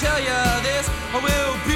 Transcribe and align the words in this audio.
tell 0.00 0.20
you 0.20 0.62
this, 0.62 0.90
I 1.14 1.20
will 1.24 1.66
be. 1.66 1.75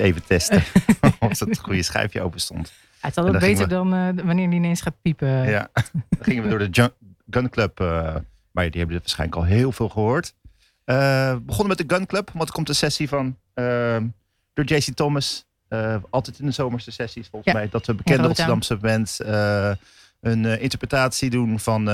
even 0.00 0.24
testen. 0.24 0.62
of 1.18 1.38
dat 1.38 1.48
het 1.48 1.58
goede 1.58 1.82
schijfje 1.82 2.20
open 2.20 2.40
stond. 2.40 2.72
Het 3.00 3.16
is 3.16 3.22
ook 3.22 3.38
beter 3.38 3.68
dan 3.68 3.94
eh, 3.94 4.08
wanneer 4.24 4.50
die 4.50 4.58
ineens 4.58 4.80
gaat 4.80 5.00
piepen. 5.02 5.28
Ja, 5.28 5.68
dan 5.92 6.02
gingen 6.20 6.42
we 6.42 6.48
door 6.48 6.58
de 6.58 6.92
Gun 7.30 7.50
Club. 7.50 7.80
Eh, 7.80 8.14
maar 8.50 8.70
die 8.70 8.78
hebben 8.80 8.88
dit 8.88 9.00
waarschijnlijk 9.00 9.38
al 9.38 9.44
heel 9.44 9.72
veel 9.72 9.88
gehoord. 9.88 10.34
Uh, 10.84 11.36
begonnen 11.36 11.76
met 11.76 11.88
de 11.88 11.94
Gun 11.94 12.06
Club, 12.06 12.30
want 12.32 12.48
er 12.48 12.54
komt 12.54 12.68
een 12.68 12.74
sessie 12.74 13.08
van 13.08 13.36
ehm, 13.54 14.06
door 14.52 14.64
JC 14.64 14.94
Thomas. 14.94 15.46
altijd 16.10 16.38
in 16.38 16.46
de 16.46 16.52
zomerse 16.52 16.90
sessies, 16.90 17.28
volgens 17.28 17.54
mij. 17.54 17.68
Dat 17.68 17.86
we 17.86 17.94
bekende 17.94 18.26
Rotterdamse 18.26 18.76
bands 18.76 19.20
een 20.20 20.44
interpretatie 20.60 21.30
doen 21.30 21.60
van 21.60 21.88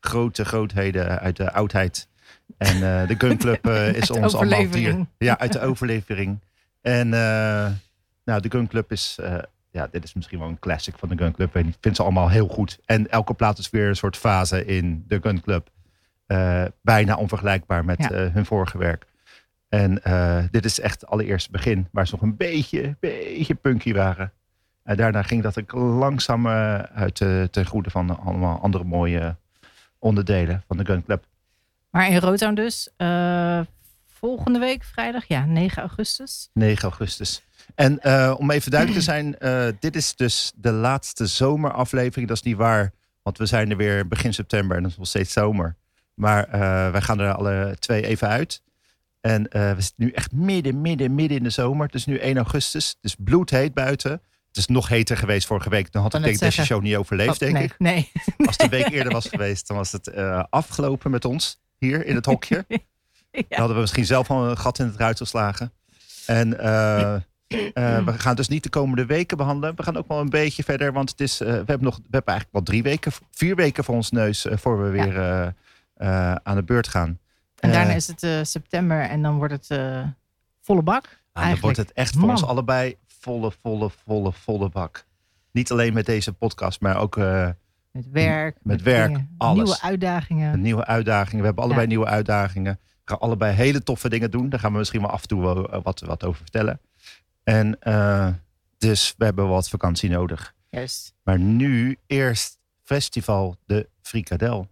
grote 0.00 0.44
grootheden 0.44 1.20
uit 1.20 1.36
de 1.36 1.52
oudheid. 1.52 2.08
En 2.58 3.06
de 3.06 3.14
Gun 3.18 3.38
Club 3.38 3.66
is 3.94 4.10
ons 4.10 4.34
allemaal 4.34 4.70
dier. 4.70 5.06
Ja, 5.18 5.38
uit 5.38 5.52
de 5.52 5.60
overlevering. 5.60 6.38
En 6.88 7.14
eh, 7.14 7.70
nou, 8.24 8.40
de 8.40 8.50
Gun 8.50 8.66
Club 8.66 8.92
is 8.92 9.18
eh, 9.20 9.38
ja, 9.70 9.88
dit 9.90 10.04
is 10.04 10.14
misschien 10.14 10.38
wel 10.38 10.48
een 10.48 10.58
classic 10.58 10.98
van 10.98 11.08
de 11.08 11.16
Gun 11.16 11.32
Club. 11.32 11.54
En 11.54 11.68
ik 11.68 11.76
vind 11.80 11.96
ze 11.96 12.02
allemaal 12.02 12.30
heel 12.30 12.48
goed. 12.48 12.78
En 12.84 13.10
elke 13.10 13.34
plaat 13.34 13.58
is 13.58 13.70
weer 13.70 13.88
een 13.88 13.96
soort 13.96 14.16
fase 14.16 14.64
in 14.64 15.04
de 15.06 15.18
Gun 15.22 15.40
Club. 15.40 15.70
Uh, 16.26 16.64
bijna 16.82 17.16
onvergelijkbaar 17.16 17.84
met 17.84 18.08
hun 18.08 18.46
vorige 18.46 18.78
werk. 18.78 19.06
En 19.68 20.00
uh, 20.06 20.44
dit 20.50 20.64
is 20.64 20.80
echt 20.80 21.00
het 21.00 21.10
allereerste 21.10 21.50
begin, 21.50 21.88
waar 21.92 22.06
ze 22.06 22.14
nog 22.14 22.22
een 22.22 22.36
beetje, 22.36 22.96
beetje 23.00 23.54
punky 23.54 23.92
waren. 23.92 24.32
En 24.82 24.96
daarna 24.96 25.22
ging 25.22 25.42
dat 25.42 25.56
ik 25.56 25.72
langzaam 25.72 26.48
uit 26.48 27.14
ten 27.50 27.66
goede 27.66 27.90
van 27.90 28.20
allemaal 28.20 28.60
andere 28.60 28.84
mooie 28.84 29.36
onderdelen 29.98 30.62
van 30.66 30.76
de 30.76 30.84
Gun 30.84 31.04
Club. 31.04 31.24
Maar 31.90 32.08
in 32.08 32.18
Rotown 32.18 32.54
dus, 32.54 32.90
volgende 34.18 34.58
week 34.58 34.84
vrijdag, 34.84 35.24
ja, 35.24 35.44
9 35.44 35.82
augustus. 35.82 36.48
9 36.52 36.82
augustus. 36.82 37.42
En 37.74 38.00
eh, 38.00 38.34
om 38.38 38.50
even 38.50 38.70
duidelijk 38.70 39.00
te 39.00 39.10
zijn, 39.12 39.38
eh, 39.38 39.66
dit 39.78 39.96
is 39.96 40.16
dus 40.16 40.52
de 40.56 40.72
laatste 40.72 41.26
zomeraflevering. 41.26 42.28
Dat 42.28 42.36
is 42.36 42.42
niet 42.42 42.56
waar, 42.56 42.92
want 43.22 43.38
we 43.38 43.46
zijn 43.46 43.70
er 43.70 43.76
weer 43.76 44.08
begin 44.08 44.34
september 44.34 44.76
en 44.76 44.82
het 44.82 44.92
is 44.92 44.98
nog 44.98 45.06
steeds 45.06 45.32
zomer. 45.32 45.76
Maar 46.14 46.44
eh, 46.44 46.90
wij 46.90 47.00
gaan 47.00 47.20
er 47.20 47.32
alle 47.32 47.76
twee 47.78 48.06
even 48.06 48.28
uit. 48.28 48.62
En 49.20 49.42
we 49.50 49.74
zitten 49.76 50.04
nu 50.04 50.10
echt 50.10 50.32
midden, 50.32 50.80
midden, 50.80 51.14
midden 51.14 51.36
in 51.36 51.42
de 51.42 51.50
zomer. 51.50 51.86
Het 51.86 51.94
is 51.94 52.06
nu 52.06 52.18
1 52.18 52.36
augustus. 52.36 52.88
Het 52.88 52.98
is 53.00 53.16
bloedheet 53.18 53.74
buiten. 53.74 54.10
Het 54.48 54.56
is 54.56 54.66
nog 54.66 54.88
heter 54.88 55.16
geweest 55.16 55.46
vorige 55.46 55.70
week. 55.70 55.92
Dan 55.92 56.02
had 56.02 56.14
ik 56.14 56.22
denk 56.22 56.38
deze 56.38 56.64
show 56.64 56.82
niet 56.82 56.96
overleefd, 56.96 57.30
Oh, 57.30 57.38
denk 57.38 57.52
nee, 57.52 57.64
ik. 57.64 57.74
Nee, 57.78 58.10
Als 58.46 58.56
het 58.56 58.62
een 58.62 58.68
week 58.68 58.88
eerder 58.88 59.12
was 59.20 59.28
geweest, 59.28 59.66
dan 59.66 59.76
was 59.76 59.92
het 59.92 60.14
afgelopen 60.50 61.10
met 61.10 61.24
ons. 61.24 61.60
Hier 61.78 62.06
in 62.06 62.14
het 62.14 62.26
hokje. 62.26 62.64
Dan 63.38 63.44
ja. 63.48 63.56
hadden 63.58 63.74
we 63.74 63.80
misschien 63.80 64.06
zelf 64.06 64.30
al 64.30 64.50
een 64.50 64.58
gat 64.58 64.78
in 64.78 64.86
het 64.86 64.96
ruit 64.96 65.16
geslagen. 65.16 65.72
En 66.26 66.58
eh, 66.60 67.14
eh, 67.14 68.04
we 68.04 68.12
gaan 68.18 68.36
dus 68.36 68.48
niet 68.48 68.62
de 68.62 68.68
komende 68.68 69.06
weken 69.06 69.36
behandelen. 69.36 69.76
We 69.76 69.82
gaan 69.82 69.96
ook 69.96 70.08
wel 70.08 70.20
een 70.20 70.28
beetje 70.30 70.64
verder. 70.64 70.92
Want 70.92 71.10
het 71.10 71.20
is, 71.20 71.40
eh, 71.40 71.46
we, 71.46 71.54
hebben 71.54 71.82
nog, 71.82 71.96
we 71.96 72.02
hebben 72.10 72.32
eigenlijk 72.34 72.52
wel 72.52 72.62
drie 72.62 72.82
weken, 72.82 73.12
vier 73.30 73.56
weken 73.56 73.84
voor 73.84 73.94
ons 73.94 74.10
neus. 74.10 74.46
voor 74.50 74.82
we 74.82 74.90
weer 74.90 75.54
aan 76.42 76.56
de 76.56 76.62
beurt 76.64 76.88
gaan. 76.88 77.18
En 77.58 77.72
daarna 77.72 77.92
is 77.92 78.06
het 78.06 78.48
september 78.48 79.00
en 79.00 79.22
dan 79.22 79.36
wordt 79.36 79.52
het 79.52 79.80
volle 80.60 80.82
bak. 80.82 81.20
nou, 81.32 81.50
dan 81.50 81.60
wordt 81.60 81.76
het 81.76 81.92
echt 81.92 82.12
voor 82.12 82.20
Man. 82.20 82.30
ons 82.30 82.44
allebei 82.44 82.96
volle, 83.06 83.52
volle, 83.62 83.90
volle, 84.04 84.32
volle 84.32 84.68
bak. 84.68 85.06
Niet 85.52 85.70
alleen 85.70 85.92
met 85.92 86.06
deze 86.06 86.32
podcast, 86.32 86.80
maar 86.80 86.96
ook 86.96 87.16
Met 87.16 88.10
werk. 88.10 88.56
Met 88.62 88.82
werk, 88.82 89.08
dingen, 89.08 89.34
alles. 89.38 89.56
Nieuwe 89.64 89.80
uitdagingen. 89.80 90.60
nieuwe 90.60 90.84
uitdagingen. 90.84 91.40
We 91.40 91.46
hebben 91.46 91.64
allebei 91.64 91.86
Ja. 91.86 91.88
nieuwe 91.88 92.06
uitdagingen. 92.06 92.80
Gaan 93.08 93.18
allebei 93.18 93.54
hele 93.54 93.82
toffe 93.82 94.08
dingen 94.08 94.30
doen. 94.30 94.48
Daar 94.48 94.60
gaan 94.60 94.72
we 94.72 94.78
misschien 94.78 95.00
wel 95.00 95.10
af 95.10 95.22
en 95.22 95.28
toe 95.28 95.42
wel, 95.42 95.70
eh, 95.72 95.80
wat, 95.82 96.00
wat 96.00 96.24
over 96.24 96.40
vertellen. 96.40 96.80
En 97.44 97.80
eh, 97.80 98.28
dus 98.78 99.14
we 99.18 99.24
hebben 99.24 99.48
wat 99.48 99.68
vakantie 99.68 100.10
nodig. 100.10 100.54
Juist. 100.70 101.14
Maar 101.22 101.38
nu 101.38 101.98
eerst 102.06 102.58
festival 102.84 103.56
de 103.66 103.88
Frikadel. 104.02 104.68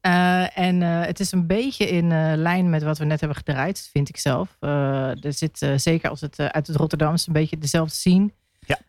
Eh, 0.00 0.58
en 0.58 0.80
het 0.80 1.20
is 1.20 1.32
een 1.32 1.46
beetje 1.46 1.88
in 1.88 2.08
lijn 2.36 2.70
met 2.70 2.82
wat 2.82 2.98
we 2.98 3.04
net 3.04 3.20
hebben 3.20 3.38
gedraaid, 3.38 3.88
vind 3.92 4.08
ik 4.08 4.16
zelf. 4.16 4.56
Er 4.60 5.32
zit 5.32 5.66
zeker 5.76 6.10
als 6.10 6.20
het 6.20 6.40
uit 6.40 6.66
het 6.66 6.76
Rotterdamse 6.76 7.28
een 7.28 7.32
beetje 7.32 7.58
dezelfde 7.58 7.94
scene. 7.94 8.30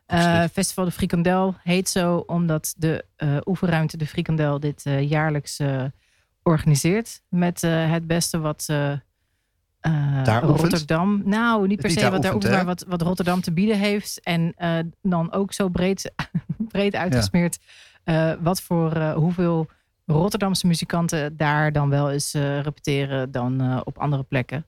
Ja. 0.07 0.47
Festival 0.49 0.85
de 0.85 0.91
Frikandel 0.91 1.55
heet 1.63 1.89
zo 1.89 2.17
omdat 2.17 2.73
de 2.77 3.05
oefenruimte 3.45 3.97
de 3.97 4.07
Frikandel 4.07 4.59
dit 4.59 4.83
jaarlijks 4.99 5.59
organiseert. 6.49 7.21
Met 7.29 7.63
eh, 7.63 7.91
het 7.91 8.07
beste 8.07 8.39
wat 8.39 8.65
eh, 8.67 8.91
eh, 8.91 8.99
oefent? 10.43 10.59
Rotterdam. 10.59 11.21
Nou, 11.25 11.67
niet 11.67 11.81
per 11.81 11.91
se 11.91 12.09
wat 12.09 12.21
daar 12.21 12.35
oefent, 12.35 12.53
maar 12.53 12.65
wat, 12.65 12.85
wat 12.87 13.01
Rotterdam 13.01 13.41
te 13.41 13.51
bieden 13.51 13.77
heeft. 13.77 14.19
En 14.23 14.53
dan 15.01 15.31
ook 15.31 15.53
zo 15.53 15.69
breed, 15.69 16.11
breed 16.71 16.95
uitgesmeerd. 16.95 17.59
wat 18.39 18.61
voor 18.61 19.11
hoeveel 19.11 19.67
Rotterdamse 20.05 20.67
muzikanten 20.67 21.37
daar 21.37 21.71
dan 21.71 21.89
wel 21.89 22.11
eens 22.11 22.33
repeteren 22.61 23.31
dan 23.31 23.83
op 23.85 23.97
andere 23.97 24.23
plekken. 24.23 24.65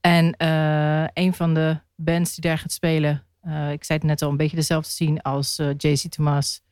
En 0.00 0.34
een 1.14 1.34
van 1.34 1.54
de 1.54 1.78
bands 1.96 2.34
die 2.34 2.50
daar 2.50 2.58
gaat 2.58 2.72
spelen, 2.72 3.22
ik 3.72 3.84
zei 3.84 3.98
het 3.98 4.02
net 4.02 4.22
al, 4.22 4.30
een 4.30 4.36
beetje 4.36 4.56
dezelfde 4.56 4.90
scene 4.90 5.22
als 5.22 5.56
JC 5.76 6.10
Thomas, 6.10 6.62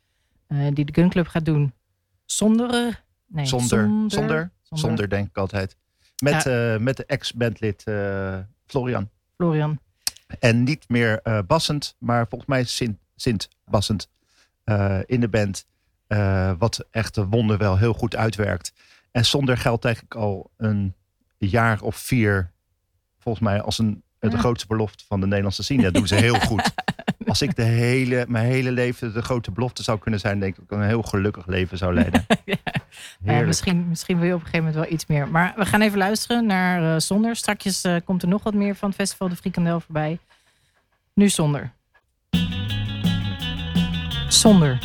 die 0.72 0.84
de 0.84 0.92
Gun 0.94 1.08
Club 1.08 1.26
gaat 1.26 1.44
doen. 1.44 1.72
Zonder, 2.24 3.01
nee, 3.32 3.46
Zonder, 3.46 3.90
zonder, 4.06 4.52
zonder, 4.70 5.08
denk 5.08 5.28
ik 5.28 5.36
altijd. 5.36 5.76
Met, 6.22 6.46
eh, 6.46 6.76
met 6.76 6.96
de 6.96 7.06
ex-bandlid 7.06 7.82
eh, 7.84 8.38
Florian. 8.66 9.10
Florian. 9.36 9.78
En 10.38 10.62
niet 10.62 10.88
meer 10.88 11.20
eh, 11.22 11.38
bassend, 11.46 11.96
maar 11.98 12.26
volgens 12.28 12.50
mij 12.50 12.64
Sint, 12.64 12.98
Sint 13.16 13.48
bassend 13.64 14.08
in 15.06 15.20
de 15.20 15.28
band. 15.30 15.66
Wat 16.58 16.86
echt 16.90 17.16
een 17.16 17.30
wonder 17.30 17.58
wel 17.58 17.78
heel 17.78 17.92
goed 17.92 18.16
uitwerkt. 18.16 18.72
En 19.10 19.24
zonder 19.24 19.56
geldt 19.56 19.84
eigenlijk 19.84 20.14
al 20.14 20.50
een 20.56 20.94
jaar 21.38 21.80
of 21.80 21.96
vier, 21.96 22.52
volgens 23.18 23.44
mij, 23.44 23.62
als 23.62 23.78
een, 23.78 24.02
de 24.18 24.30
Ja. 24.30 24.38
grootste 24.38 24.66
belofte 24.66 25.04
van 25.06 25.20
de 25.20 25.26
Nederlandse 25.26 25.62
scene. 25.62 25.82
Dat 25.82 25.94
doen 25.94 26.06
ze 26.06 26.14
heel 26.14 26.40
goed. 26.50 26.72
Als 27.32 27.42
ik 27.42 27.56
de 27.56 27.62
hele, 27.62 28.24
mijn 28.28 28.44
hele 28.44 28.72
leven 28.72 29.12
de 29.12 29.22
grote 29.22 29.50
belofte 29.50 29.82
zou 29.82 29.98
kunnen 29.98 30.20
zijn, 30.20 30.38
denk 30.38 30.56
ik 30.56 30.68
dat 30.68 30.78
ik 30.78 30.84
een 30.84 30.88
heel 30.88 31.02
gelukkig 31.02 31.46
leven 31.46 31.78
zou 31.78 31.94
leiden. 31.94 32.26
Ja. 33.24 33.40
Misschien, 33.42 33.88
misschien 33.88 34.18
wil 34.18 34.26
je 34.26 34.34
op 34.34 34.40
een 34.40 34.46
gegeven 34.46 34.66
moment 34.66 34.84
wel 34.84 34.94
iets 34.94 35.06
meer. 35.06 35.28
Maar 35.28 35.52
we 35.56 35.64
gaan 35.64 35.80
even 35.80 35.98
luisteren 35.98 36.46
naar 36.46 36.94
eh, 36.94 37.00
Zonder. 37.00 37.36
Strakjes 37.36 37.82
eh, 37.82 37.96
komt 38.04 38.22
er 38.22 38.28
nog 38.28 38.42
wat 38.42 38.54
meer 38.54 38.74
van 38.74 38.88
het 38.88 38.98
Festival 38.98 39.28
de 39.28 39.36
Frikandel 39.36 39.80
voorbij. 39.80 40.18
Nu 41.14 41.28
Zonder. 41.28 41.72
Zonder. 44.28 44.78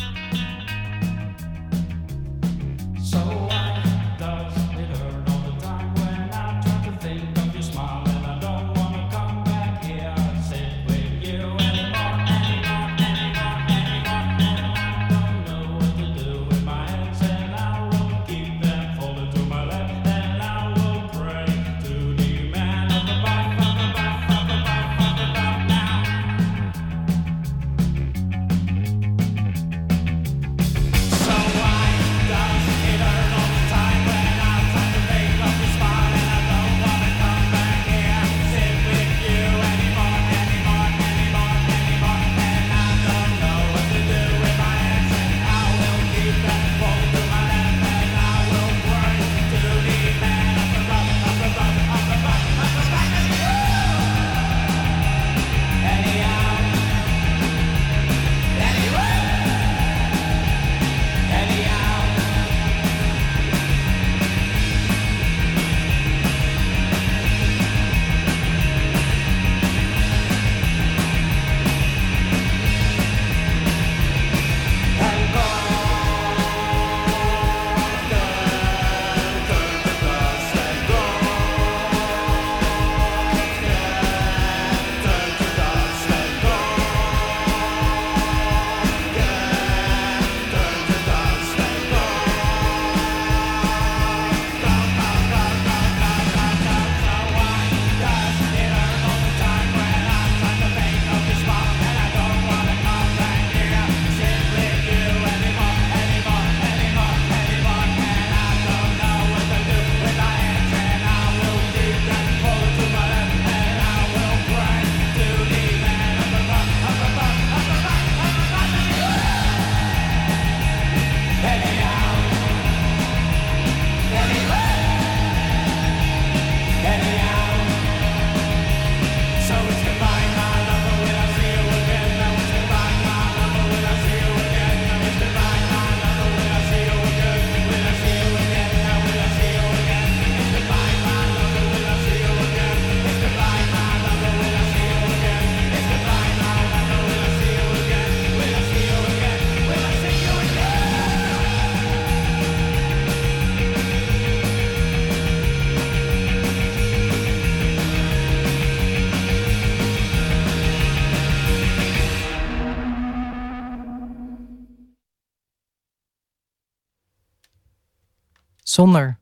Zonder. 168.78 169.18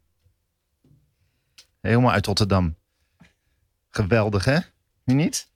Helemaal 1.80 2.12
uit 2.12 2.26
Rotterdam. 2.26 2.76
Geweldig, 3.90 4.44
hè? 4.44 4.58
Nu 5.04 5.14
niet? 5.14 5.48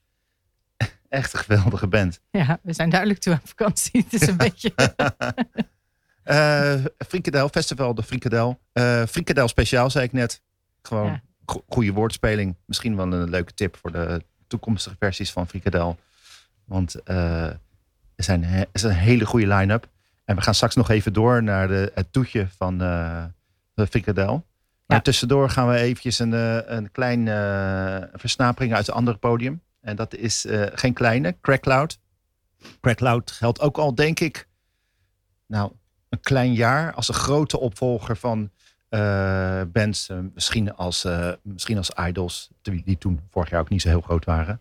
Echt 1.08 1.32
een 1.32 1.38
geweldige 1.38 1.86
band. 1.86 2.20
Ja, 2.30 2.58
we 2.62 2.72
zijn 2.72 2.90
duidelijk 2.90 3.20
toe 3.20 3.32
aan 3.32 3.40
vakantie. 3.44 4.02
Het 4.08 4.12
is 4.22 4.28
een 4.28 4.36
beetje... 4.46 4.72
Eh 6.22 6.84
Frikadel, 7.08 7.48
Festival 7.48 7.94
de 7.94 8.02
Frikadel. 8.02 8.60
Eh 8.72 9.02
Frikadel 9.06 9.48
speciaal, 9.48 9.90
zei 9.90 10.04
ik 10.04 10.12
net. 10.12 10.42
Gewoon 10.82 11.06
Ja. 11.06 11.22
go- 11.46 11.64
goede 11.68 11.92
woordspeling. 11.92 12.56
Misschien 12.66 12.96
wel 12.96 13.12
een 13.12 13.30
leuke 13.30 13.54
tip 13.54 13.76
voor 13.76 13.92
de 13.92 14.24
toekomstige 14.46 14.96
versies 14.98 15.32
van 15.32 15.48
Frikadel. 15.48 15.98
Want 16.64 16.94
eh, 17.02 17.44
er, 17.44 17.58
zijn, 18.16 18.44
er 18.44 18.66
is 18.72 18.82
een 18.82 18.90
hele 18.90 19.26
goede 19.26 19.46
line-up. 19.46 19.88
En 20.24 20.36
we 20.36 20.42
gaan 20.42 20.54
straks 20.54 20.74
nog 20.74 20.90
even 20.90 21.12
door 21.12 21.42
naar 21.42 21.68
de, 21.68 21.92
het 21.94 22.12
toetje 22.12 22.48
van 22.56 22.78
de 23.80 23.86
Frikadel. 23.86 24.32
Maar 24.86 24.96
Ja. 24.98 25.02
tussendoor 25.02 25.50
gaan 25.50 25.68
we 25.68 25.76
eventjes 25.76 26.18
een, 26.18 26.34
eh, 26.34 26.58
een 26.64 26.90
klein 26.90 27.28
eh 27.28 27.96
versnapering 28.12 28.74
uit 28.74 28.88
een 28.88 28.94
ander 28.94 29.18
podium. 29.18 29.62
En 29.80 29.96
dat 29.96 30.14
is 30.14 30.46
eh, 30.46 30.62
geen 30.72 30.92
kleine, 30.92 31.36
Crackloud. 31.40 31.98
Crackloud 32.80 33.30
geldt 33.30 33.60
ook 33.60 33.78
al, 33.78 33.94
denk 33.94 34.20
ik, 34.20 34.48
nou, 35.46 35.72
een 36.08 36.20
klein 36.20 36.52
jaar 36.52 36.92
als 36.94 37.08
een 37.08 37.14
grote 37.14 37.60
opvolger 37.60 38.16
van 38.16 38.50
eh, 38.88 39.62
bands. 39.72 40.08
eh, 40.08 40.18
misschien, 40.34 40.74
als, 40.76 41.04
eh, 41.04 41.32
misschien 41.42 41.76
als 41.76 41.90
Idols, 42.08 42.50
die, 42.62 42.98
toen 42.98 43.20
vorig 43.30 43.50
jaar 43.50 43.60
ook 43.60 43.68
niet 43.68 43.82
zo 43.82 43.88
heel 43.88 44.00
groot 44.00 44.24
waren. 44.24 44.60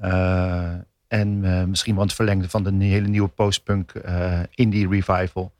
Eh, 0.00 0.72
en 1.08 1.44
eh, 1.44 1.64
misschien 1.64 1.94
wel 1.94 2.04
het 2.04 2.12
verlengde 2.12 2.48
van 2.48 2.62
de 2.62 2.84
hele 2.84 3.08
nieuwe 3.08 3.28
postpunk 3.28 3.90
eh, 3.94 4.40
indie 4.50 4.88
revival. 4.88 5.52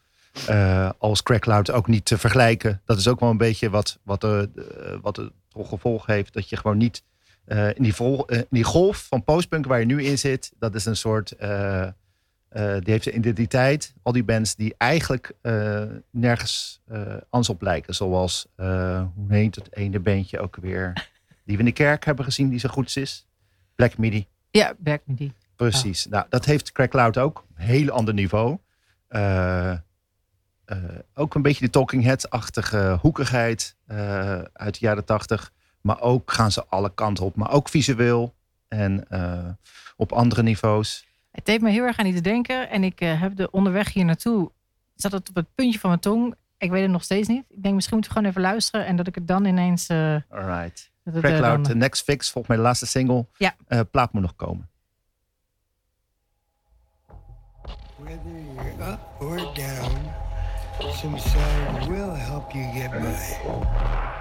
Eh, 0.46 0.90
als 0.98 1.22
Crackloud 1.22 1.70
ook 1.70 1.86
niet 1.86 2.04
te 2.04 2.18
vergelijken. 2.18 2.80
Dat 2.84 2.98
is 2.98 3.08
ook 3.08 3.20
wel 3.20 3.30
een 3.30 3.36
beetje 3.36 3.70
wat, 3.70 3.98
wat, 4.02 4.20
de- 4.20 4.98
wat 5.02 5.16
het 5.16 5.30
gevolg 5.52 6.06
heeft. 6.06 6.32
Dat 6.32 6.48
je 6.48 6.56
gewoon 6.56 6.76
niet 6.76 7.02
in, 7.46 7.74
die 7.82 7.94
vol, 7.94 8.24
in 8.24 8.46
die 8.50 8.64
golf 8.64 9.06
van 9.08 9.24
postpunk 9.24 9.66
waar 9.66 9.78
je 9.80 9.86
nu 9.86 10.02
in 10.04 10.18
zit. 10.18 10.52
Dat 10.58 10.74
is 10.74 10.84
een 10.84 10.96
soort... 10.96 11.28
die 12.58 12.92
heeft 12.92 13.06
een 13.06 13.16
identiteit. 13.16 13.94
Al 14.02 14.12
die 14.12 14.24
bands 14.24 14.54
die 14.54 14.74
eigenlijk 14.78 15.32
nergens 16.10 16.80
anders 17.30 17.48
op 17.48 17.62
lijken. 17.62 17.94
Zoals, 17.94 18.46
hoe 18.56 19.26
heet 19.28 19.54
het 19.54 19.76
ene 19.76 20.00
bandje 20.00 20.40
ook 20.40 20.56
weer? 20.60 20.92
Die 21.44 21.54
we 21.56 21.62
in 21.62 21.68
de 21.68 21.72
kerk 21.72 22.04
hebben 22.04 22.24
gezien, 22.24 22.48
die 22.48 22.58
zo 22.58 22.68
goed 22.68 22.96
is. 22.96 23.26
Black 23.74 23.98
Midi. 23.98 24.26
ja, 24.50 24.72
met 24.78 25.00
die. 25.06 25.32
Precies. 25.56 26.06
Nou, 26.06 26.26
dat 26.28 26.44
heeft 26.44 26.72
Crackloud 26.72 27.18
ook. 27.18 27.44
Een 27.56 27.64
heel 27.64 27.90
ander 27.90 28.14
niveau. 28.14 28.58
Eh, 30.64 30.78
ook 31.14 31.34
een 31.34 31.42
beetje 31.42 31.64
de 31.64 31.70
Talking 31.70 32.04
Head-achtige 32.04 32.98
hoekigheid 33.00 33.76
eh, 33.86 34.38
uit 34.52 34.74
de 34.80 34.86
jaren 34.86 35.04
tachtig. 35.04 35.52
Maar 35.80 36.00
ook 36.00 36.32
gaan 36.32 36.52
ze 36.52 36.64
alle 36.66 36.94
kanten 36.94 37.24
op. 37.24 37.36
Maar 37.36 37.50
ook 37.50 37.68
visueel 37.68 38.34
en 38.68 39.08
eh, 39.08 39.48
op 39.96 40.12
andere 40.12 40.42
niveaus. 40.42 41.06
Het 41.30 41.44
deed 41.46 41.60
me 41.60 41.70
heel 41.70 41.84
erg 41.84 41.98
aan 41.98 42.04
die 42.04 42.14
te 42.14 42.20
denken. 42.20 42.70
En 42.70 42.84
ik 42.84 42.98
heb 42.98 43.36
de 43.36 43.50
onderweg 43.50 43.92
hier 43.92 44.04
naartoe... 44.04 44.50
zat 44.94 45.12
het 45.12 45.28
op 45.28 45.34
het 45.34 45.54
puntje 45.54 45.78
van 45.78 45.88
mijn 45.88 46.00
tong. 46.02 46.34
Ik 46.58 46.70
weet 46.70 46.82
het 46.82 46.90
nog 46.90 47.02
steeds 47.02 47.28
niet. 47.28 47.44
Ik 47.48 47.62
denk 47.62 47.74
misschien 47.74 47.96
moeten 47.96 48.12
we 48.14 48.18
gewoon 48.18 48.32
even 48.36 48.50
luisteren. 48.50 48.86
En 48.86 48.96
dat 48.96 49.06
ik 49.06 49.14
het 49.14 49.28
dan 49.28 49.44
ineens... 49.44 49.86
eh, 49.86 50.16
Alright. 50.28 50.92
Crackloud, 51.12 51.64
de 51.64 51.74
Next 51.76 52.02
Fix, 52.02 52.30
volgens 52.30 52.46
mij 52.46 52.56
de 52.56 52.62
laatste 52.62 52.86
single. 52.86 53.26
Ja. 53.36 53.54
Eh, 53.66 53.80
plaat 53.90 54.12
moet 54.12 54.22
nog 54.22 54.36
komen. 54.36 54.68
Whether 57.96 58.30
you're 58.54 58.92
up 58.92 59.00
or 59.20 59.36
down, 59.36 59.96
some 60.94 61.18
side 61.18 61.88
will 61.88 62.14
help 62.14 62.54
you 62.54 62.64
get 62.72 62.90
by. 62.90 64.13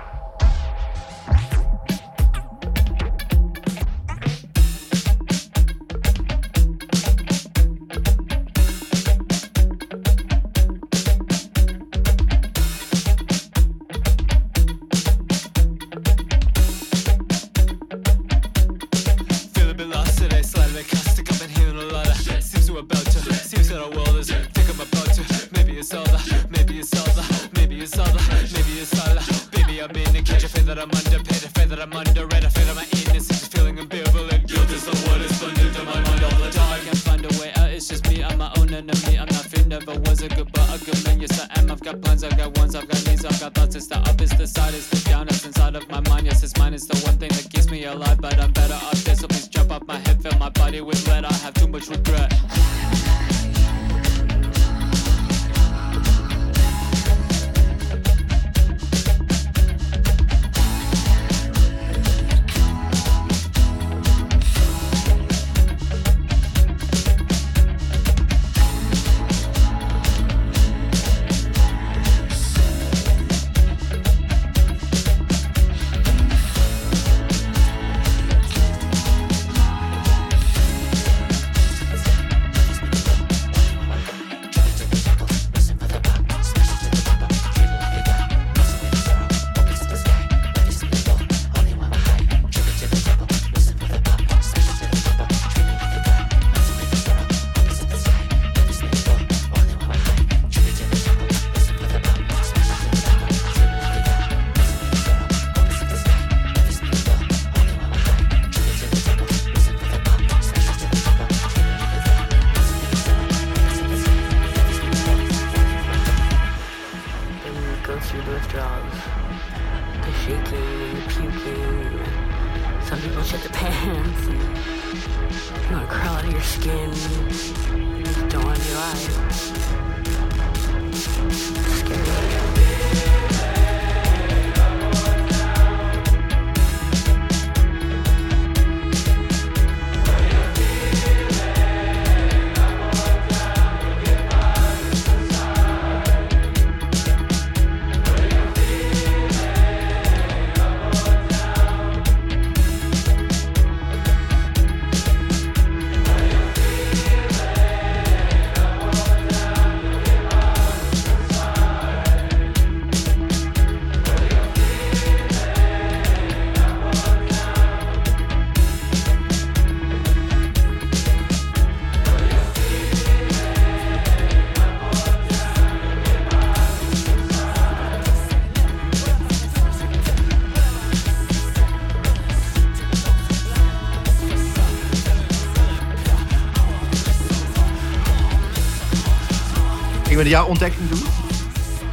We 190.24 190.30
jouw 190.30 190.48
ontdekking 190.48 190.90
doen? 190.90 191.04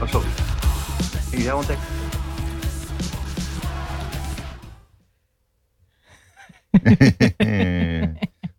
Oh, 0.02 0.08
sorry. 0.08 0.28
Ging 1.30 1.42
jouw 1.42 1.56
ontdekking? 1.56 1.88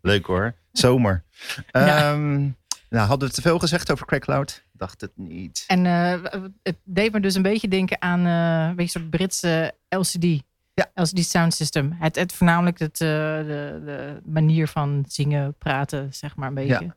Leuk 0.00 0.26
hoor. 0.26 0.54
Zomer. 0.72 1.24
Ja. 1.70 2.12
Ehm, 2.12 2.40
nou, 2.88 3.08
hadden 3.08 3.28
we 3.28 3.34
te 3.34 3.42
veel 3.42 3.58
gezegd 3.58 3.92
over 3.92 4.06
Craig 4.06 4.22
Cloud? 4.22 4.64
Dacht 4.72 5.00
het 5.00 5.12
niet. 5.14 5.64
En 5.66 5.86
eh, 5.86 6.42
het 6.62 6.76
deed 6.84 7.12
me 7.12 7.20
dus 7.20 7.34
een 7.34 7.42
beetje 7.42 7.68
denken 7.68 8.02
aan 8.02 8.26
eh, 8.26 8.68
een 8.68 8.76
beetje 8.76 8.98
soort 8.98 9.10
Britse 9.10 9.74
LCD. 9.88 10.42
Ja. 10.74 10.90
LCD 10.94 11.24
Sound 11.24 11.54
System. 11.54 11.92
Het, 11.92 12.16
het 12.16 12.32
voornamelijk 12.32 12.78
het, 12.78 13.00
eh, 13.00 13.08
de, 13.08 13.82
de 13.84 14.20
manier 14.24 14.68
van 14.68 15.04
zingen, 15.08 15.54
praten, 15.58 16.14
zeg 16.14 16.36
maar 16.36 16.48
een 16.48 16.54
beetje. 16.54 16.84
Ja. 16.84 16.96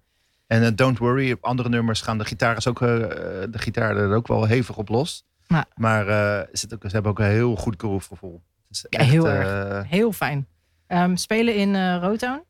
En 0.55 0.63
eh, 0.63 0.71
Don't 0.75 0.97
Worry, 0.97 1.31
op 1.31 1.43
andere 1.43 1.69
nummers 1.69 2.01
gaan 2.01 2.17
de 2.17 2.25
gitaars 2.25 2.67
ook, 2.67 2.81
eh, 2.81 2.87
de 3.49 3.57
gitaar 3.59 3.97
er 3.97 4.15
ook 4.15 4.27
wel 4.27 4.45
hevig 4.45 4.77
op 4.77 4.89
los. 4.89 5.23
Maar 5.75 6.07
eh, 6.07 6.47
zit 6.51 6.73
ook, 6.73 6.81
ze 6.81 6.87
hebben 6.91 7.11
ook 7.11 7.19
een 7.19 7.25
heel 7.25 7.55
goed 7.55 7.77
is 8.69 8.85
Ja, 8.89 8.99
echt, 8.99 9.09
heel 9.09 9.27
eh, 9.27 9.39
erg. 9.39 9.89
Heel 9.89 10.11
fijn. 10.11 10.47
Ehm, 10.87 11.15
spelen 11.15 11.55
in 11.55 11.75
eh 11.75 11.97
Rotown. 12.01 12.43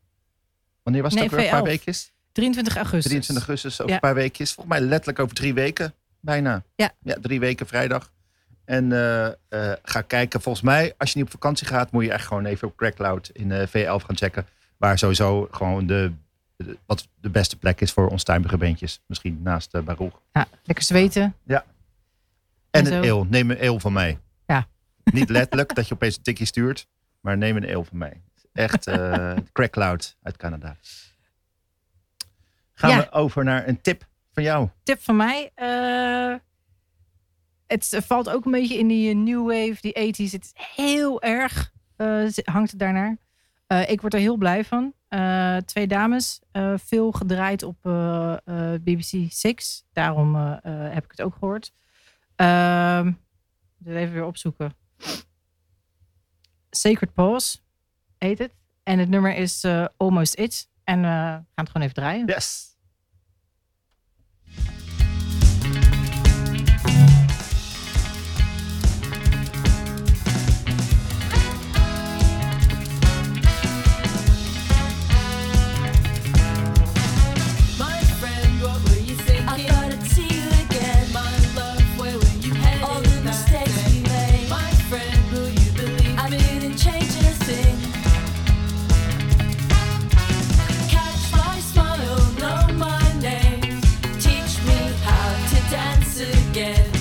Wanneer 0.83 1.01
was 1.01 1.11
het 1.13 1.19
Nee, 1.21 1.29
ook 1.31 1.35
weer? 1.35 1.45
Een 1.45 1.51
paar 1.51 1.59
V11. 1.61 1.63
weekjes? 1.63 2.11
23 2.31 2.75
augustus. 2.75 3.05
23 3.11 3.47
augustus, 3.47 3.73
over 3.73 3.87
Ja. 3.87 3.93
een 3.93 3.99
paar 4.01 4.13
weekjes. 4.15 4.53
Volgens 4.53 4.77
mij 4.79 4.87
letterlijk 4.87 5.19
over 5.19 5.35
drie 5.35 5.53
weken, 5.53 5.93
bijna. 6.19 6.63
Ja. 6.75 6.91
Ja, 7.03 7.15
drie 7.21 7.39
weken 7.39 7.67
vrijdag. 7.67 8.11
En 8.65 8.91
eh, 8.91 9.25
eh, 9.25 9.33
ga 9.83 10.01
kijken. 10.01 10.41
Volgens 10.41 10.63
mij, 10.63 10.93
als 10.97 11.09
je 11.11 11.17
niet 11.17 11.25
op 11.25 11.31
vakantie 11.31 11.67
gaat, 11.67 11.91
moet 11.91 12.03
je 12.03 12.11
echt 12.11 12.27
gewoon 12.27 12.45
even 12.45 12.67
op 12.67 12.75
Crackloud 12.75 13.29
in 13.33 13.51
eh, 13.51 13.67
V11 13.67 14.05
gaan 14.05 14.17
checken. 14.17 14.45
Waar 14.77 14.97
sowieso 14.97 15.47
gewoon 15.51 15.85
de- 15.87 16.11
wat 16.85 17.07
de 17.19 17.29
beste 17.29 17.57
plek 17.57 17.81
is 17.81 17.91
voor 17.91 18.07
onstuimige 18.07 18.57
beentjes. 18.57 19.01
Misschien 19.07 19.41
naast 19.41 19.75
uh, 19.75 19.81
Baruch. 19.81 20.21
Ja, 20.31 20.47
lekker 20.63 20.83
zweten. 20.85 21.35
En 21.45 21.63
En 22.71 22.93
een 22.93 23.03
eel. 23.03 23.25
Neem 23.25 23.51
een 23.51 23.57
eel 23.57 23.79
van 23.79 23.93
mij. 23.93 24.19
Ja. 24.45 24.67
Niet 25.03 25.29
letterlijk 25.29 25.75
dat 25.75 25.87
je 25.87 25.93
opeens 25.93 26.17
een 26.17 26.23
tikje 26.23 26.45
stuurt. 26.45 26.87
Maar 27.21 27.37
neem 27.37 27.55
een 27.57 27.63
eel 27.63 27.83
van 27.83 27.97
mij. 27.97 28.21
Echt 28.53 28.87
eh 28.87 29.33
Crackloud 29.53 30.17
uit 30.21 30.37
Canada. 30.37 30.75
Gaan 32.73 32.89
Ja. 32.89 32.97
we 32.99 33.11
over 33.11 33.43
naar 33.43 33.67
een 33.67 33.81
tip 33.81 34.07
van 34.31 34.43
jou. 34.43 34.69
Tip 34.83 35.01
van 35.01 35.15
mij. 35.15 35.51
eh, 35.55 36.35
het 37.67 37.97
valt 38.05 38.29
ook 38.29 38.45
een 38.45 38.51
beetje 38.51 38.77
in 38.77 38.87
die 38.87 39.09
eh, 39.09 39.15
new 39.15 39.45
wave, 39.45 39.77
die 39.81 40.13
80s. 40.27 40.31
Het 40.31 40.43
is 40.43 40.53
heel 40.75 41.21
erg, 41.21 41.71
eh, 41.95 42.27
hangt 42.43 42.69
het 42.71 42.79
daarnaar. 42.79 43.17
Eh, 43.67 43.89
ik 43.89 44.01
word 44.01 44.13
er 44.13 44.19
heel 44.19 44.37
blij 44.37 44.65
van. 44.65 44.93
Eh, 45.07 45.57
twee 45.57 45.87
dames, 45.87 46.41
eh, 46.51 46.73
veel 46.77 47.11
gedraaid 47.11 47.63
op 47.63 47.77
BBC 48.83 49.31
Six. 49.31 49.85
Daarom 49.93 50.35
heb 50.63 51.03
ik 51.03 51.11
het 51.11 51.21
ook 51.21 51.33
gehoord. 51.33 51.73
Ehm, 52.35 53.11
wil 53.77 53.95
even 53.95 54.13
weer 54.13 54.25
opzoeken. 54.25 54.75
Sacred 56.69 57.13
Pause 57.13 57.57
heet 58.17 58.39
het. 58.39 58.51
En 58.83 58.99
het 58.99 59.09
nummer 59.09 59.35
is 59.35 59.65
Almost 59.97 60.35
It. 60.35 60.69
En 60.83 61.01
we 61.01 61.07
gaan 61.07 61.45
het 61.55 61.69
gewoon 61.69 61.81
even 61.81 61.93
draaien. 61.93 62.25
Yes. 62.25 62.74
Again. 96.55 96.94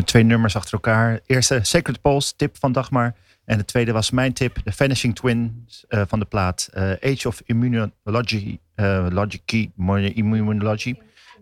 Hoorden 0.00 0.20
twee 0.20 0.30
nummers 0.36 0.56
achter 0.56 0.72
elkaar. 0.72 1.14
De 1.14 1.22
eerste 1.26 1.58
Sacred 1.62 2.00
Pulse, 2.00 2.36
tip 2.36 2.56
van 2.58 2.72
Dagmar. 2.72 3.14
En 3.44 3.58
de 3.58 3.64
tweede 3.64 3.92
was 3.92 4.10
mijn 4.10 4.32
tip, 4.32 4.56
The 4.64 4.72
Vanishing 4.72 5.14
Twins 5.16 5.84
eh, 5.88 6.02
van 6.06 6.18
de 6.18 6.24
plaat 6.24 6.68
eh, 6.72 6.90
Age 7.12 7.28
of 7.28 7.42
Immunology. 7.44 8.58
eh 8.74 9.06
Logic, 9.10 9.70
Immunology. 10.14 10.94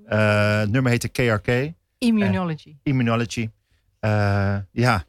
Het 0.04 0.70
nummer 0.70 0.90
heette 0.90 1.08
KRK. 1.08 1.72
Immunology. 1.98 2.76
Immunology. 2.82 3.50
Ja, 4.72 5.04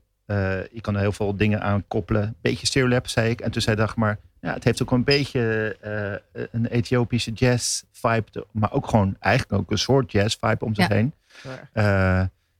je 0.72 0.82
kan 0.82 0.94
er 0.96 1.00
heel 1.02 1.12
veel 1.12 1.36
dingen 1.36 1.62
aan 1.62 1.88
koppelen. 1.88 2.36
Beetje 2.42 2.66
stereolab, 2.68 3.08
zei 3.08 3.30
ik. 3.30 3.42
En 3.42 3.52
toen 3.52 3.62
zei 3.62 3.76
Dagmar, 3.76 4.18
ja, 4.42 4.54
het 4.54 4.64
heeft 4.64 4.82
ook 4.82 4.92
een 4.92 5.04
beetje 5.04 5.76
een 6.52 6.66
Ethiopische 6.66 7.32
jazz 7.32 7.84
vibe. 7.92 8.46
Maar 8.52 8.72
ook 8.74 8.88
gewoon 8.88 9.16
eigenlijk 9.20 9.62
ook 9.62 9.72
een 9.72 9.78
soort 9.78 10.12
jazz 10.12 10.38
vibe 10.40 10.66
om 10.66 10.76
zich 10.76 10.88
Ja. 10.88 10.96
heen. 10.96 11.14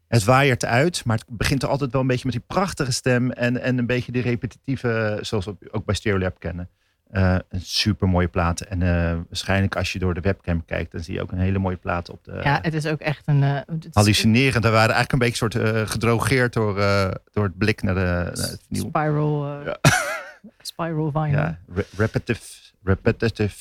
Het 0.10 0.24
waaiert 0.24 0.66
uit, 0.66 1.06
maar 1.06 1.18
het 1.18 1.38
begint 1.38 1.64
er 1.64 1.70
altijd 1.70 1.92
wel 1.92 2.02
een 2.02 2.08
beetje 2.08 2.26
met 2.26 2.34
die 2.34 2.44
prachtige 2.48 2.92
stem 2.92 3.32
en, 3.32 3.62
en 3.62 3.78
een 3.78 3.86
beetje 3.86 4.12
die 4.12 4.22
repetitieve, 4.22 5.18
zoals 5.22 5.46
we 5.46 5.56
ook 5.72 5.86
bij 5.86 5.96
Stereolab 5.96 6.40
kennen. 6.40 6.70
Eh, 7.10 7.36
een 7.50 7.62
super 7.62 8.10
mooie 8.10 8.28
plaat. 8.28 8.62
En 8.62 8.82
eh, 8.82 9.18
waarschijnlijk 9.28 9.76
als 9.76 9.94
je 9.94 10.00
door 10.00 10.14
de 10.14 10.22
webcam 10.22 10.66
kijkt, 10.66 10.92
dan 10.92 11.02
zie 11.02 11.14
je 11.14 11.22
ook 11.22 11.32
een 11.32 11.40
hele 11.40 11.60
mooie 11.60 11.76
plaat 11.78 12.10
op 12.10 12.24
de. 12.24 12.40
ja, 12.44 12.60
het 12.62 12.74
is 12.74 12.86
ook 12.86 13.00
echt 13.00 13.22
een... 13.26 13.44
is 13.44 13.88
hallucinerend. 13.92 14.64
We 14.64 14.70
waren 14.70 14.96
eigenlijk 14.96 15.12
een 15.12 15.20
beetje 15.20 15.50
soort 15.50 15.90
gedrogeerd 15.90 16.54
door, 16.54 16.76
door 17.32 17.44
het 17.44 17.58
blik 17.58 17.82
naar, 17.82 17.94
de, 17.94 18.00
naar 18.00 18.50
het 18.50 18.66
nieuw. 18.68 18.88
Spiral, 18.88 19.62
eh, 19.62 19.74
spiral 20.62 21.12
vinyl. 21.12 21.32
Ja, 21.32 21.60
re- 21.74 21.86
repetitive, 21.98 22.42
repetitive 22.84 23.56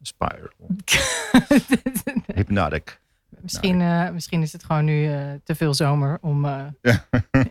spiral. 0.00 0.50
Hypnotic. 2.34 3.00
Misschien, 3.42 3.80
eh, 3.80 4.10
misschien 4.10 4.42
is 4.42 4.52
het 4.52 4.64
gewoon 4.64 4.84
nu 4.84 5.12
eh, 5.12 5.32
te 5.44 5.54
veel 5.54 5.74
zomer 5.74 6.18
om 6.20 6.44
eh, 6.44 6.66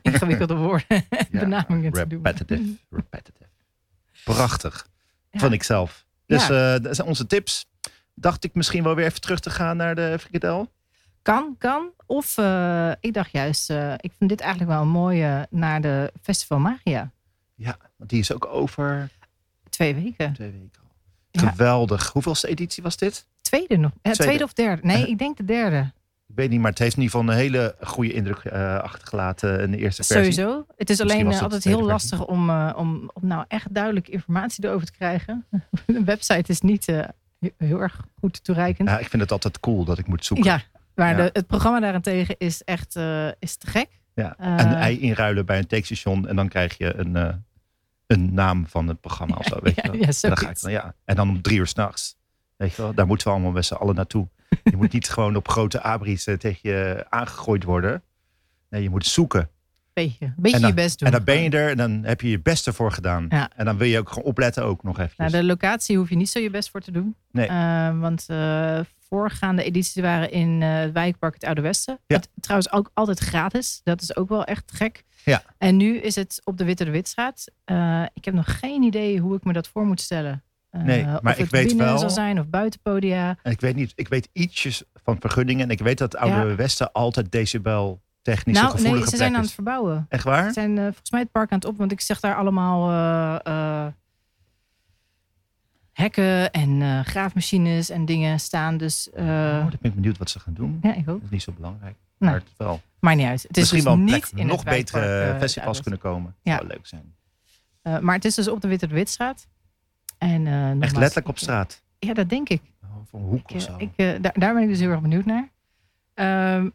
ingewikkelde 0.01 0.56
woorden 0.56 0.88
en 1.10 1.27
benamingen 1.32 1.91
te 1.91 2.08
doen. 2.08 2.21
repetitive, 2.23 2.75
repetitive. 2.89 3.49
Prachtig. 4.23 4.88
Ja. 5.32 5.39
Vond 5.39 5.54
ik 5.54 5.63
zelf. 5.63 6.06
Dus 6.25 6.47
dat 6.47 6.95
zijn 6.95 7.08
onze 7.08 7.27
tips. 7.27 7.69
Dacht 8.13 8.43
ik 8.43 8.54
misschien 8.54 8.84
wel 8.84 8.95
weer 8.95 9.06
even 9.06 9.21
terug 9.21 9.39
te 9.39 9.49
gaan 9.49 9.77
naar 9.77 9.95
de 9.95 10.17
frikadel. 10.19 10.71
Kan, 11.21 11.56
kan. 11.58 11.89
Of 12.06 12.38
ik 12.99 13.13
dacht 13.13 13.32
juist, 13.32 13.69
ik 13.97 14.12
vind 14.17 14.30
dit 14.30 14.39
eigenlijk 14.39 14.71
wel 14.71 14.82
een 14.82 14.88
mooie 14.88 15.47
naar 15.49 15.82
de 15.82 16.13
Festival 16.21 16.60
Magia. 16.60 17.12
Ja, 17.56 17.77
want 17.97 18.10
die 18.10 18.19
is 18.19 18.34
ook 18.34 18.45
over 18.45 19.10
Twee 19.69 19.95
weken. 19.95 20.34
twee 20.34 20.51
weken. 20.51 20.82
Ja. 21.32 21.49
Geweldig. 21.49 22.08
Hoeveelste 22.12 22.47
editie 22.47 22.84
was 22.84 22.97
dit? 22.97 23.27
Tweede 23.52 23.78
nog. 23.78 23.92
Eh, 23.92 23.98
tweede. 24.12 24.24
Tweede. 24.24 24.44
of 24.44 24.54
derde? 24.54 24.82
Nee, 24.86 25.04
Eh. 25.04 25.10
ik 25.10 25.18
denk 25.18 25.38
de 25.38 25.46
derde. 25.46 25.92
Ik 26.28 26.36
weet 26.38 26.50
niet, 26.50 26.60
maar 26.60 26.70
het 26.70 26.80
heeft 26.80 26.96
in 26.96 27.02
ieder 27.02 27.18
geval 27.20 27.34
een 27.34 27.40
hele 27.42 27.76
goede 27.82 28.14
indruk 28.14 28.38
eh, 28.38 28.78
achtergelaten 28.80 29.60
in 29.60 29.72
de 29.72 29.78
eerste 29.78 30.04
versie. 30.04 30.32
Sowieso. 30.34 30.66
Het 30.78 30.90
is 30.90 31.02
alleen 31.02 31.28
het 31.28 31.42
altijd 31.42 31.64
heel 31.64 31.74
versie. 31.74 31.92
lastig 31.92 32.26
om, 32.26 32.50
om, 32.50 33.10
om 33.14 33.28
nou 33.28 33.46
echt 33.48 33.74
duidelijke 33.74 34.12
informatie 34.12 34.66
erover 34.66 34.86
te 34.86 34.92
krijgen. 34.92 35.46
de 35.86 36.04
website 36.04 36.52
is 36.52 36.62
niet 36.62 36.86
he- 36.86 37.04
heel 37.58 37.82
erg 37.82 38.00
goed 38.20 38.44
toereikend. 38.44 38.90
Ja, 38.90 39.00
ik 39.00 39.10
vind 39.10 39.22
het 39.22 39.32
altijd 39.32 39.60
cool 39.60 39.84
dat 39.86 39.98
ik 39.98 40.08
moet 40.08 40.26
zoeken. 40.26 40.46
Ja, 40.46 40.62
maar 40.96 41.10
Ja. 41.18 41.24
De, 41.24 41.30
het 41.34 41.48
programma 41.48 41.80
daarentegen 41.80 42.36
is 42.38 42.64
echt 42.64 42.96
is 43.40 43.56
te 43.56 43.68
gek. 43.68 43.88
Ja. 44.16 44.36
Een 44.38 44.74
ei 44.74 45.00
inruilen 45.00 45.46
bij 45.46 45.58
een 45.58 45.68
takestation 45.68 46.28
en 46.28 46.36
dan 46.36 46.48
krijg 46.48 46.78
je 46.78 46.96
een, 46.96 47.44
een 48.08 48.34
naam 48.34 48.68
van 48.68 48.88
het 48.88 49.02
programma 49.02 49.36
of 49.36 49.46
zo. 49.46 49.60
Weet 49.62 49.76
ja, 49.84 49.84
en, 49.84 49.92
dan 50.22 50.38
ga 50.38 50.50
ik 50.50 50.62
dan, 50.62 50.72
ja. 50.72 50.96
en 51.06 51.16
dan 51.16 51.30
om 51.30 51.42
drie 51.42 51.58
uur 51.60 51.68
s'nachts. 51.68 52.20
Weet 52.62 52.76
je 52.76 52.82
wel, 52.82 52.93
daar 52.93 53.08
moeten 53.08 53.28
we 53.28 53.34
allemaal 53.34 53.52
met 53.52 53.65
z'n 53.65 53.74
allen 53.74 53.95
naartoe. 53.95 54.28
Je 54.63 54.78
moet 54.78 54.93
niet 54.93 55.10
gewoon 55.15 55.36
op 55.36 55.47
grote 55.47 55.82
abris 55.82 56.28
eh, 56.28 56.36
tegen 56.36 56.69
je 56.69 57.06
aangegooid 57.10 57.63
worden. 57.63 58.04
Nee, 58.69 58.84
je 58.84 58.89
moet 58.89 59.06
zoeken. 59.06 59.50
Beetje, 59.93 60.26
een 60.26 60.34
beetje 60.38 60.60
dan, 60.60 60.69
je 60.69 60.76
best 60.76 61.00
doen. 61.00 61.08
En 61.08 61.13
dan 61.13 61.24
ben 61.24 61.41
je 61.41 61.50
er 61.50 61.69
en 61.69 61.78
dan 61.78 62.04
heb 62.04 62.21
je 62.21 62.30
je 62.30 62.39
best 62.39 62.67
ervoor 62.67 62.91
gedaan. 62.91 63.26
Ja. 63.30 63.50
En 63.56 63.65
dan 63.65 63.78
wil 63.78 63.88
je 63.88 64.00
ook 64.00 64.10
gewoon 64.10 64.24
opletten 64.24 64.63
ook 64.63 64.84
nog 64.84 65.00
eventjes. 65.00 65.32
Nou, 65.32 65.41
de 65.41 65.43
locatie 65.47 65.97
hoef 65.97 66.10
je 66.10 66.15
niet 66.15 66.30
zo 66.30 66.39
je 66.39 66.50
best 66.50 66.69
voor 66.69 66.82
te 66.82 66.91
doen. 66.91 67.15
Nee. 67.32 67.47
Eh, 67.47 68.00
want 68.00 68.26
eh, 68.28 68.80
voorgaande 69.10 69.63
edities 69.63 70.02
waren 70.02 70.32
in 70.32 70.62
het 70.62 70.91
wijkpark 70.91 71.34
het 71.34 71.43
Oude 71.43 71.62
Westen. 71.62 72.00
Ja. 72.08 72.15
Het, 72.15 72.30
trouwens 72.39 72.71
ook 72.71 72.91
altijd 72.93 73.19
gratis. 73.19 73.82
Dat 73.84 74.02
is 74.02 74.15
ook 74.15 74.30
wel 74.30 74.43
echt 74.43 74.71
gek. 74.71 75.04
Ja. 75.26 75.43
En 75.58 75.78
nu 75.78 75.97
is 75.97 76.15
het 76.15 76.41
op 76.43 76.58
de 76.58 76.63
Witte 76.63 76.86
de 76.86 76.91
Witstraat. 76.91 77.45
Ik 78.13 78.26
heb 78.26 78.34
nog 78.34 78.60
geen 78.60 78.84
idee 78.84 79.19
hoe 79.19 79.36
ik 79.36 79.43
me 79.43 79.54
dat 79.54 79.67
voor 79.67 79.86
moet 79.86 80.02
stellen. 80.02 80.43
Eh, 80.72 80.82
Nee, 80.82 81.06
of 81.16 81.22
maar 81.22 81.34
ik 81.34 81.40
het 81.40 81.50
weet 81.52 81.76
wel- 81.76 81.98
zal 81.98 82.10
zijn 82.10 82.40
of 82.40 82.48
buiten 82.48 82.80
podia. 82.82 83.38
En 83.44 83.52
ik 83.52 83.60
weet 83.62 83.76
niet, 83.76 83.92
ik 83.96 84.08
weet 84.08 84.30
ietsjes 84.34 84.84
van 85.04 85.18
vergunningen. 85.20 85.64
En 85.64 85.70
ik 85.70 85.80
weet 85.80 85.98
dat 85.98 86.12
het 86.12 86.22
Oude 86.22 86.50
Ja. 86.50 86.56
Westen 86.56 86.92
altijd 86.92 87.32
decibel 87.32 88.02
technisch 88.22 88.58
Nou, 88.60 88.82
nee, 88.82 89.08
ze 89.08 89.16
zijn 89.18 89.34
aan 89.34 89.40
is. 89.40 89.46
het 89.46 89.54
verbouwen. 89.56 90.06
Echt 90.10 90.24
waar? 90.24 90.46
Ze 90.48 90.54
zijn 90.54 90.78
eh, 90.78 90.84
volgens 90.84 91.12
mij 91.12 91.20
het 91.20 91.32
park 91.32 91.52
aan 91.52 91.58
het 91.58 91.68
op, 91.68 91.78
want 91.78 91.92
ik 91.92 92.02
zeg 92.02 92.20
daar 92.20 92.36
allemaal 92.36 92.90
eh, 93.44 93.88
hekken 95.94 96.52
en 96.52 97.06
graafmachines 97.06 97.90
en 97.90 98.06
dingen 98.06 98.40
staan. 98.40 98.78
Dus 98.78 99.10
oh, 99.14 99.18
dan 99.60 99.70
ben 99.70 99.78
ik 99.82 99.96
benieuwd 99.96 100.18
wat 100.18 100.30
ze 100.30 100.40
gaan 100.40 100.54
doen. 100.54 100.80
ja, 100.82 100.94
ik 100.96 101.10
ook. 101.10 101.16
Dat 101.16 101.24
is 101.24 101.30
niet 101.30 101.42
zo 101.42 101.52
belangrijk. 101.52 101.96
Nee. 102.18 102.30
Maar 102.30 102.40
het 102.40 102.50
wel. 102.58 102.82
Maakt 103.00 103.18
niet 103.18 103.28
uit. 103.28 103.42
Het 103.42 103.58
is 103.58 103.72
Misschien 103.72 103.78
dus 103.78 103.88
wel 103.88 103.98
niet 103.98 104.30
plek 104.30 104.40
in 104.42 104.48
nog 104.48 104.64
betere 104.64 105.36
festivals 105.40 105.82
kunnen 105.82 106.00
komen. 106.00 106.36
Ja. 106.42 106.56
zou 106.56 106.68
leuk 106.68 106.88
zijn. 106.88 107.16
Maar 108.04 108.16
het 108.16 108.26
is 108.26 108.36
dus 108.36 108.48
op 108.48 108.62
de 108.62 108.68
Witte 108.68 108.88
Witstraat. 108.88 109.48
En, 110.22 110.48
eh, 110.48 110.54
Echt 110.54 110.70
nogmaals, 110.70 110.94
letterlijk 110.94 111.28
op 111.28 111.38
straat. 111.38 111.82
Ja, 112.00 112.14
dat 112.14 112.30
denk 112.30 112.50
ik. 112.50 112.62
Oh, 112.84 112.90
van 113.10 113.20
een 113.20 113.26
hoek 113.26 113.40
Ik, 113.40 113.56
of 113.56 113.56
eh, 113.56 113.60
zo. 113.60 113.76
ik, 113.78 113.92
eh, 113.96 114.08
daar, 114.22 114.34
daar 114.40 114.54
ben 114.54 114.64
ik 114.64 114.70
dus 114.70 114.80
heel 114.80 114.90
erg 114.90 115.02
benieuwd 115.02 115.26
naar. 115.26 115.50
Ehm, 116.14 116.28
Nou, 116.30 116.70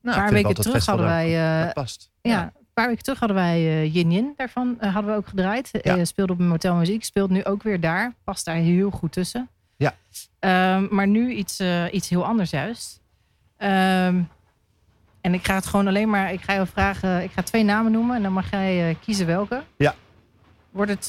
een 0.00 0.24
paar 0.24 0.32
weken 0.32 0.54
terug 0.54 0.86
hadden 0.86 1.06
wij... 1.06 1.72
past. 1.72 2.10
ja, 2.20 2.42
een 2.42 2.66
paar 2.74 2.86
weken 2.88 3.02
terug 3.02 3.18
hadden 3.18 3.36
wij 3.36 3.88
Yin 3.88 4.10
Yin 4.12 4.32
daarvan. 4.36 4.76
hadden 4.80 5.06
we 5.06 5.16
ook 5.16 5.28
gedraaid. 5.28 5.70
Ja. 5.82 6.04
Speelde 6.04 6.32
op 6.32 6.38
een 6.38 6.48
Motel 6.48 6.74
Muziek. 6.74 7.04
Speelt 7.04 7.30
nu 7.30 7.44
ook 7.44 7.62
weer 7.62 7.80
daar. 7.80 8.14
Past 8.24 8.44
daar 8.44 8.54
heel 8.54 8.90
goed 8.90 9.12
tussen. 9.12 9.48
Ja. 9.76 9.94
Ehm, 10.38 10.86
maar 10.90 11.06
nu 11.06 11.32
iets, 11.32 11.60
iets 11.90 12.08
heel 12.08 12.24
anders 12.24 12.50
juist. 12.50 13.00
Ehm, 13.56 14.22
en 15.20 15.34
ik 15.34 15.46
ga 15.46 15.54
het 15.54 15.66
gewoon 15.66 15.86
alleen 15.86 16.10
maar... 16.10 16.32
Ik 16.32 16.40
ga 16.40 16.54
jou 16.54 16.66
vragen... 16.66 17.22
Ik 17.22 17.30
ga 17.30 17.42
twee 17.42 17.64
namen 17.64 17.92
noemen. 17.92 18.16
En 18.16 18.22
dan 18.22 18.32
mag 18.32 18.50
jij 18.50 18.96
kiezen 19.00 19.26
welke. 19.26 19.62
Ja. 19.76 19.94
Wordt 20.70 20.90
het 20.90 21.08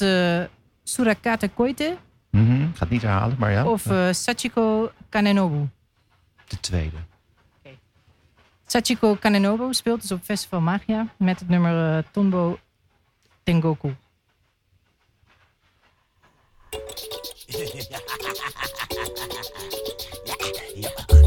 Surakata 0.90 1.48
Koite 1.48 1.96
Mhm, 2.30 2.62
Ik 2.62 2.68
ga 2.76 2.80
het 2.80 2.90
niet 2.90 3.02
herhalen, 3.02 3.36
maar 3.38 3.50
ja. 3.50 3.66
of 3.66 3.86
eh, 3.86 4.12
Sachiko 4.12 4.90
Kanenobu? 5.08 5.68
de 6.48 6.60
tweede. 6.60 6.96
Sachiko 8.66 9.14
Kanenobu 9.14 9.74
speelt 9.74 10.00
dus 10.00 10.12
op 10.12 10.24
Festival 10.24 10.60
Magia 10.60 11.06
met 11.16 11.40
het 11.40 11.48
nummer 11.48 11.96
eh, 11.96 12.02
Tombo 12.12 12.58
Tengoku. 13.42 13.94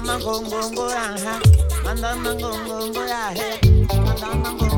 mangongongo, 0.00 0.86
ajá. 0.88 1.40
Manda 1.84 2.14
mangongongo, 2.16 3.00
ajá. 3.00 3.34
Eh. 3.34 3.60
Manda 3.88 4.26
mangongongo. 4.34 4.64
Eh. 4.66 4.69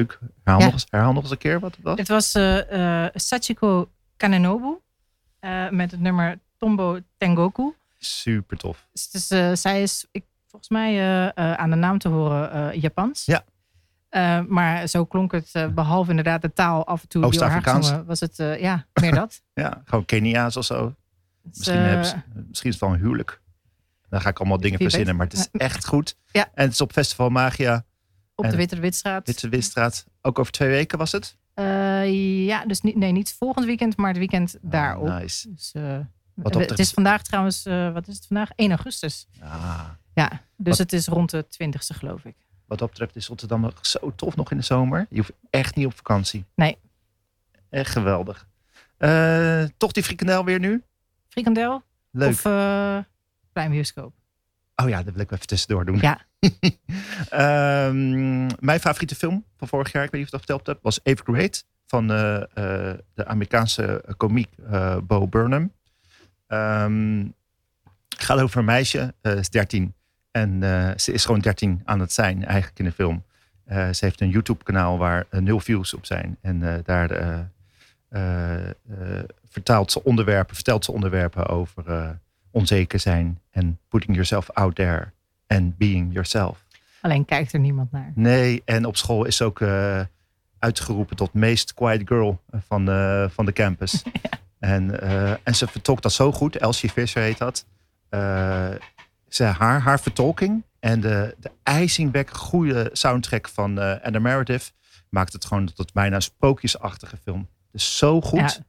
Leuk. 0.00 0.18
Herhaal, 0.44 0.58
Ja. 0.60 0.64
nog, 0.64 0.72
eens, 0.74 0.86
herhaal 0.90 1.12
nog 1.12 1.22
eens 1.22 1.32
een 1.32 1.38
keer 1.38 1.60
wat 1.60 1.74
het 1.76 1.84
was. 1.84 1.98
Het 1.98 2.08
was 2.08 2.34
eh, 2.34 3.04
eh, 3.04 3.10
Sachiko 3.14 3.90
Kanenobu 4.16 4.78
eh, 5.40 5.68
met 5.70 5.90
het 5.90 6.00
nummer 6.00 6.38
Tombo 6.56 6.98
Tengoku. 7.16 7.74
Super 7.98 8.56
tof. 8.56 8.86
Dus, 9.10 9.26
zij 9.60 9.82
is 9.82 10.06
ik, 10.10 10.24
volgens 10.46 10.70
mij 10.70 11.32
aan 11.34 11.70
de 11.70 11.76
naam 11.76 11.98
te 11.98 12.08
horen 12.08 12.80
Japans. 12.80 13.24
Ja. 13.24 13.44
Maar 14.48 14.86
zo 14.86 15.04
klonk 15.04 15.32
het, 15.32 15.48
eh, 15.52 15.66
behalve 15.66 16.10
inderdaad 16.10 16.42
de 16.42 16.52
taal 16.52 16.86
af 16.86 17.02
en 17.02 17.08
toe 17.08 17.24
Oost-Afrikaans. 17.24 17.92
was 18.06 18.20
het 18.20 18.36
ja, 18.36 18.86
meer 19.00 19.14
dat. 19.14 19.42
Ja, 19.54 19.82
gewoon 19.84 20.04
Kenia's 20.04 20.56
of 20.56 20.64
zo. 20.64 20.94
Dus, 21.42 21.56
Misschien, 21.58 22.04
ze- 22.04 22.22
misschien 22.48 22.70
is 22.70 22.74
het 22.80 22.84
wel 22.84 22.92
een 22.92 23.00
huwelijk. 23.00 23.40
Dan 24.08 24.20
ga 24.20 24.28
ik 24.28 24.38
allemaal 24.38 24.60
dingen 24.60 24.78
weet. 24.78 24.88
verzinnen, 24.90 25.16
maar 25.16 25.26
het 25.26 25.34
is 25.38 25.48
echt 25.68 25.86
goed. 25.86 26.16
Ja. 26.32 26.48
En 26.54 26.64
het 26.64 26.72
is 26.72 26.80
op 26.80 26.92
Festival 26.92 27.28
Magia, 27.30 27.84
op 28.40 28.44
en- 28.46 28.50
de 28.50 28.56
Witte 28.56 28.80
Witstraat. 28.80 29.26
Witte 29.26 29.48
Witstraat. 29.48 30.06
Ook 30.22 30.38
over 30.38 30.52
twee 30.52 30.68
weken 30.68 30.98
was 30.98 31.12
het? 31.12 31.36
Eh, 31.54 32.44
ja, 32.46 32.64
dus 32.66 32.80
niet, 32.80 32.96
nee, 32.96 33.12
niet 33.12 33.32
volgend 33.38 33.66
weekend, 33.66 33.96
maar 33.96 34.08
het 34.08 34.18
weekend 34.18 34.56
daarop. 34.60 35.06
Oh, 35.08 35.16
Nice. 35.18 35.52
Dus, 35.54 35.72
eh, 35.72 35.98
dat 36.34 36.54
het 36.54 36.78
is 36.78 36.90
vandaag 36.90 37.22
trouwens, 37.22 37.64
eh, 37.66 37.92
wat 37.92 38.08
is 38.08 38.14
het 38.14 38.26
vandaag? 38.26 38.50
1 38.56 38.70
augustus. 38.70 39.26
Ah, 39.40 39.88
Ja, 40.14 40.28
dus 40.30 40.38
Wat- 40.56 40.78
het 40.78 40.92
is 40.92 41.06
rond 41.06 41.30
de 41.30 41.46
20ste 41.48 41.94
geloof 41.94 42.24
ik. 42.24 42.36
wat 42.66 42.78
dat 42.78 42.88
betreft 42.88 43.16
is 43.16 43.26
Rotterdam 43.26 43.60
nog 43.60 43.86
zo 43.86 44.12
tof 44.16 44.36
nog 44.36 44.50
in 44.50 44.56
de 44.56 44.62
zomer. 44.62 45.06
Je 45.10 45.16
hoeft 45.16 45.32
echt 45.50 45.74
niet 45.76 45.86
op 45.86 45.96
vakantie. 45.96 46.44
Nee. 46.54 46.78
Echt 47.70 47.90
geweldig. 47.92 48.46
Eh, 48.96 49.64
toch 49.76 49.92
die 49.92 50.02
frikandel 50.02 50.44
weer 50.44 50.58
nu? 50.58 50.82
Frikandel 51.28 51.82
Leuk. 52.10 52.28
of 52.30 52.44
uh, 52.44 52.98
klein 53.52 53.70
bioscoop? 53.70 54.14
Oh 54.82 54.88
ja, 54.88 55.02
dat 55.02 55.14
wil 55.14 55.22
ik 55.22 55.30
even 55.30 55.46
tussendoor 55.46 55.84
doen. 55.84 55.98
Ja. 56.00 56.20
Ehm, 57.30 58.46
mijn 58.58 58.80
favoriete 58.80 59.14
film 59.14 59.44
van 59.56 59.68
vorig 59.68 59.92
jaar, 59.92 60.04
ik 60.04 60.10
weet 60.10 60.20
niet 60.20 60.32
of 60.32 60.40
ik 60.40 60.46
dat 60.46 60.56
verteld 60.56 60.66
heb, 60.66 60.82
was 60.82 61.02
Eighth 61.02 61.22
Grade 61.24 61.62
van 61.86 62.10
eh, 62.10 62.36
eh, 62.36 62.98
de 63.14 63.26
Amerikaanse 63.26 64.04
komiek 64.16 64.48
eh, 64.70 64.96
Bo 65.02 65.26
Burnham. 65.28 65.72
Ehm, 66.46 67.24
het 68.08 68.22
gaat 68.22 68.40
over 68.40 68.58
een 68.58 68.64
meisje, 68.64 69.14
eh 69.20 69.36
is 69.36 69.50
13. 69.50 69.94
En 70.30 70.62
eh, 70.62 70.90
ze 70.96 71.12
is 71.12 71.24
gewoon 71.24 71.40
13 71.40 71.82
aan 71.84 72.00
het 72.00 72.12
zijn, 72.12 72.44
eigenlijk 72.44 72.78
in 72.78 72.84
de 72.84 72.92
film. 72.92 73.24
Eh, 73.64 73.90
ze 73.90 74.04
heeft 74.04 74.20
een 74.20 74.30
YouTube-kanaal 74.30 74.98
waar 74.98 75.26
eh, 75.30 75.40
nul 75.40 75.60
views 75.60 75.94
op 75.94 76.06
zijn. 76.06 76.38
En 76.40 76.62
eh, 76.62 76.84
daar 76.84 77.10
eh, 77.10 77.38
eh, 78.08 78.68
eh, 78.68 78.74
vertaalt 79.48 79.92
ze 79.92 80.04
onderwerpen, 80.04 80.54
vertelt 80.54 80.84
ze 80.84 80.92
onderwerpen 80.92 81.46
over 81.46 81.86
eh, 81.86 82.10
onzeker 82.50 82.98
zijn 82.98 83.40
en 83.50 83.78
putting 83.88 84.12
yourself 84.12 84.50
out 84.50 84.74
there 84.74 85.12
and 85.46 85.76
being 85.76 86.12
yourself. 86.12 86.64
Alleen 87.00 87.24
kijkt 87.24 87.52
er 87.52 87.60
niemand 87.60 87.92
naar. 87.92 88.12
Nee, 88.14 88.62
en 88.64 88.84
op 88.84 88.96
school 88.96 89.24
is 89.24 89.36
ze 89.36 89.44
ook 89.44 89.60
eh, 89.60 90.00
uitgeroepen 90.58 91.16
tot 91.16 91.32
meest 91.32 91.74
quiet 91.74 92.02
girl 92.04 92.40
van, 92.66 92.90
eh, 92.90 93.24
van 93.28 93.44
de 93.44 93.52
campus. 93.52 94.02
En, 94.60 95.00
eh, 95.00 95.30
en 95.30 95.54
ze 95.54 95.66
vertolkt 95.66 96.02
dat 96.02 96.12
zo 96.12 96.32
goed. 96.32 96.56
Elsie 96.56 96.92
Visser 96.92 97.22
heet 97.22 97.38
dat. 97.38 97.66
Eh, 98.08 98.70
ze, 99.28 99.44
haar, 99.44 99.80
haar 99.80 100.00
vertolking 100.00 100.64
en 100.80 101.00
de, 101.00 101.36
de 101.38 101.50
ijzingwekkend 101.62 102.38
goede 102.38 102.90
soundtrack 102.92 103.48
van 103.48 103.80
eh 103.80 104.04
Anna 104.04 104.18
Meredith 104.18 104.72
maakt 105.08 105.32
het 105.32 105.44
gewoon 105.44 105.72
tot 105.74 105.92
bijna 105.92 106.16
een 106.16 106.22
sprookjesachtige 106.22 107.16
film. 107.16 107.48
Dus 107.72 107.96
zo 107.96 108.20
goed. 108.20 108.38
Ja. 108.38 108.64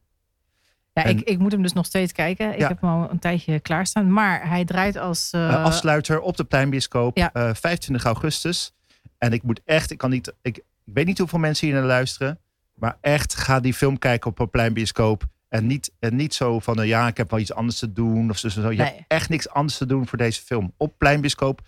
Ja, 0.92 1.04
En- 1.04 1.10
ik, 1.18 1.20
ik 1.28 1.38
moet 1.38 1.52
hem 1.52 1.62
dus 1.62 1.72
nog 1.72 1.86
steeds 1.86 2.12
kijken. 2.12 2.52
Ik 2.52 2.58
Ja. 2.58 2.68
heb 2.68 2.80
hem 2.80 2.90
al 2.90 3.10
een 3.10 3.18
tijdje 3.18 3.60
klaarstaan. 3.60 4.12
Maar 4.12 4.48
hij 4.48 4.64
draait 4.64 4.96
als... 4.96 5.30
eh, 5.32 5.48
Eh, 5.48 5.64
afsluiter 5.64 6.20
op 6.20 6.36
de 6.36 6.44
Pleinbioscoop, 6.44 7.16
Ja. 7.16 7.32
eh, 7.32 7.50
25 7.54 8.04
augustus. 8.04 8.72
En 9.18 9.32
ik 9.32 9.42
moet 9.42 9.60
echt, 9.64 9.90
ik 9.90 9.98
kan 9.98 10.10
niet, 10.10 10.32
ik, 10.42 10.56
ik 10.56 10.62
weet 10.84 11.06
niet 11.06 11.18
hoeveel 11.18 11.38
mensen 11.38 11.66
hier 11.66 11.76
naar 11.76 11.86
luisteren, 11.86 12.38
maar 12.74 12.98
echt 13.00 13.34
ga 13.34 13.60
die 13.60 13.74
film 13.74 13.98
kijken 13.98 14.30
op 14.30 14.38
een 14.38 14.50
Pleinbioscoop. 14.50 15.24
En 15.48 15.66
niet, 15.66 15.92
en 15.98 16.16
niet 16.16 16.34
zo 16.34 16.58
van, 16.58 16.86
ja, 16.86 17.06
ik 17.06 17.16
heb 17.16 17.30
wel 17.30 17.40
iets 17.40 17.52
anders 17.54 17.78
te 17.78 17.92
doen. 17.92 18.30
Of 18.30 18.38
zo, 18.38 18.48
zo. 18.48 18.70
Je 18.70 18.76
Nee. 18.76 18.86
hebt 18.86 19.04
echt 19.08 19.28
niks 19.28 19.48
anders 19.48 19.76
te 19.78 19.86
doen 19.86 20.06
voor 20.06 20.18
deze 20.18 20.42
film. 20.42 20.72
Op 20.76 20.98
Pleinbioscoop. 20.98 21.60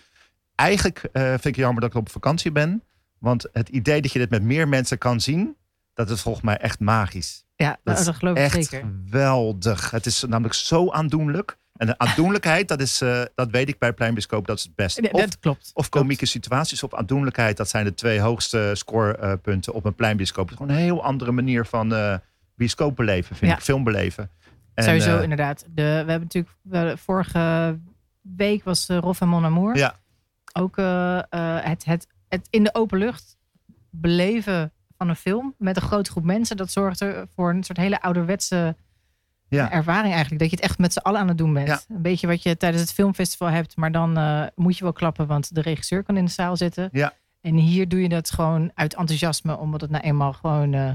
Eigenlijk 0.55 1.09
vind 1.13 1.45
ik 1.47 1.57
jammer 1.57 1.81
dat 1.81 1.91
ik 1.91 1.97
op 1.97 2.09
vakantie 2.11 2.53
ben. 2.53 2.83
Want 3.19 3.47
het 3.53 3.69
idee 3.69 4.01
dat 4.03 4.13
je 4.13 4.19
dit 4.19 4.31
met 4.31 4.43
meer 4.43 4.69
mensen 4.69 4.99
kan 4.99 5.21
zien, 5.21 5.57
dat 5.95 6.11
is 6.11 6.21
volgens 6.21 6.45
mij 6.45 6.57
echt 6.57 6.81
magisch. 6.81 7.44
Ja, 7.57 7.77
Dat 7.85 8.05
dat, 8.05 8.15
geloof 8.17 8.37
ik 8.37 8.43
echt 8.43 8.55
zeker. 8.65 8.87
geweldig. 9.07 9.91
Het 9.91 10.07
is 10.07 10.23
namelijk 10.29 10.55
zo 10.55 10.91
aandoenlijk. 10.91 11.57
En 11.75 11.87
de 11.87 11.99
aandoenlijkheid, 11.99 12.69
dat, 12.69 12.81
is, 12.81 13.01
eh, 13.01 13.23
dat 13.35 13.51
weet 13.51 13.69
ik 13.69 13.79
bij 13.79 13.93
Pleinbioscoop, 13.93 14.47
dat 14.47 14.57
is 14.59 14.63
het 14.65 14.75
beste. 14.75 15.09
Of, 15.11 15.21
dat 15.21 15.39
klopt. 15.39 15.71
of 15.75 15.89
komieke 15.89 16.27
situaties 16.27 16.83
of 16.83 16.95
aandoenlijkheid, 16.95 17.57
dat 17.57 17.69
zijn 17.69 17.85
de 17.85 17.95
twee 17.95 18.21
hoogste 18.21 18.71
scorepunten 18.75 19.73
op 19.75 19.85
een 19.85 19.95
Pleinbioscoop. 19.95 20.49
Het 20.49 20.53
is 20.53 20.65
gewoon 20.67 20.77
een 20.77 20.83
heel 20.85 21.05
andere 21.05 21.33
manier 21.33 21.67
van 21.67 21.95
eh 21.95 22.15
bioscoop 22.57 22.97
beleven, 22.97 23.37
vind 23.37 23.51
Ja. 23.51 23.57
ik, 23.57 23.63
film 23.63 23.85
beleven. 23.85 24.31
En, 24.75 24.85
Sowieso 24.85 25.17
eh, 25.17 25.23
inderdaad. 25.23 25.61
De, 25.69 25.83
we 25.83 26.11
hebben 26.11 26.21
natuurlijk... 26.21 26.55
we- 26.63 26.97
vorige 26.97 27.79
week 28.21 28.65
was 28.65 28.89
uh, 28.89 28.99
Rolf 28.99 29.21
en 29.21 29.29
Mon 29.29 29.45
Amour. 29.45 29.77
Ja. 29.77 29.95
Ook 30.53 30.77
het, 31.67 31.85
het, 31.85 32.07
het 32.29 32.47
in 32.51 32.65
de 32.65 32.75
open 32.75 32.99
lucht 32.99 33.37
beleven 33.91 34.73
van 34.99 35.09
een 35.09 35.17
film 35.17 35.55
met 35.59 35.77
een 35.77 35.83
grote 35.83 36.11
groep 36.11 36.25
mensen. 36.25 36.57
Dat 36.57 36.71
zorgt 36.71 37.01
er 37.01 37.27
voor 37.35 37.51
een 37.51 37.63
soort 37.65 37.79
hele 37.79 38.01
ouderwetse 38.03 38.77
Ja. 39.49 39.71
ervaring 39.71 40.13
eigenlijk. 40.13 40.41
Dat 40.41 40.51
je 40.51 40.57
het 40.57 40.65
echt 40.65 40.79
met 40.79 40.93
z'n 40.93 40.99
allen 40.99 41.21
aan 41.21 41.29
het 41.29 41.39
doen 41.39 41.53
bent. 41.53 41.69
Ja. 41.69 41.81
Een 41.89 42.03
beetje 42.03 42.27
wat 42.27 42.43
je 42.43 42.57
tijdens 42.57 42.83
het 42.83 42.93
filmfestival 42.93 43.49
hebt. 43.49 43.77
Maar 43.77 43.93
dan 43.93 44.17
eh, 44.19 44.43
moet 44.55 44.77
je 44.79 44.83
wel 44.85 44.93
klappen, 44.93 45.27
want 45.27 45.55
de 45.55 45.61
regisseur 45.61 46.03
kan 46.03 46.17
in 46.17 46.25
de 46.25 46.31
zaal 46.31 46.57
zitten. 46.57 46.89
Ja. 46.93 47.13
En 47.41 47.55
hier 47.57 47.89
doe 47.89 48.01
je 48.03 48.09
dat 48.09 48.31
gewoon 48.31 48.71
uit 48.75 48.95
enthousiasme, 48.95 49.57
omdat 49.59 49.81
het 49.81 49.91
nou 49.91 50.05
eenmaal 50.05 50.33
gewoon. 50.33 50.75
eh, 50.75 50.91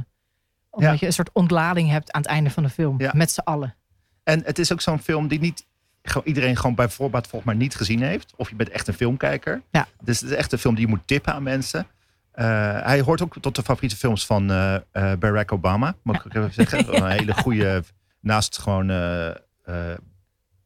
omdat 0.71 0.91
Ja. 0.91 0.97
je 0.99 1.05
een 1.05 1.13
soort 1.13 1.31
ontlading 1.33 1.89
hebt 1.89 2.11
aan 2.11 2.21
het 2.21 2.29
einde 2.29 2.49
van 2.49 2.63
de 2.63 2.69
film. 2.69 2.97
Met 3.11 3.31
z'n 3.31 3.39
allen. 3.39 3.75
En 4.23 4.41
het 4.45 4.59
is 4.59 4.71
ook 4.71 4.81
zo'n 4.81 4.99
film 4.99 5.27
die 5.27 5.39
niet 5.39 5.65
gewoon 6.01 6.27
iedereen 6.27 6.55
gewoon 6.55 6.75
bij 6.75 6.89
voorbaat 6.89 7.27
volgens 7.27 7.51
mij 7.51 7.59
niet 7.61 7.75
gezien 7.75 8.01
heeft. 8.01 8.33
Of 8.35 8.49
je 8.49 8.55
bent 8.55 8.69
echt 8.69 8.87
een 8.87 8.93
filmkijker. 8.93 9.61
Ja. 9.71 9.87
Dus 10.03 10.19
het 10.19 10.29
is 10.29 10.35
echt 10.35 10.51
een 10.51 10.57
film 10.59 10.75
die 10.75 10.83
je 10.85 10.89
moet 10.89 11.07
tippen 11.07 11.33
aan 11.33 11.43
mensen. 11.43 11.87
Eh, 12.39 12.81
hij 12.83 13.01
hoort 13.01 13.21
ook 13.21 13.35
tot 13.41 13.55
de 13.55 13.63
favoriete 13.63 13.95
films 13.95 14.25
van 14.25 14.51
eh, 14.51 14.75
eh, 14.75 15.17
Barack 15.19 15.51
Obama. 15.51 15.95
Moet 16.01 16.25
ik 16.25 16.35
even 16.35 16.53
zeggen. 16.53 16.95
Een 16.95 17.11
hele 17.11 17.33
goede, 17.33 17.83
naast 18.19 18.57
gewoon 18.57 18.91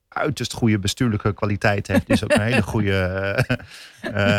uiterst 0.08 0.54
goede 0.54 0.80
bestuurlijke 0.80 1.34
kwaliteit 1.34 1.88
heeft. 1.88 2.08
Dus 2.08 2.24
ook 2.24 2.34
een 2.34 2.42
hele 2.42 2.62
goede 2.62 3.62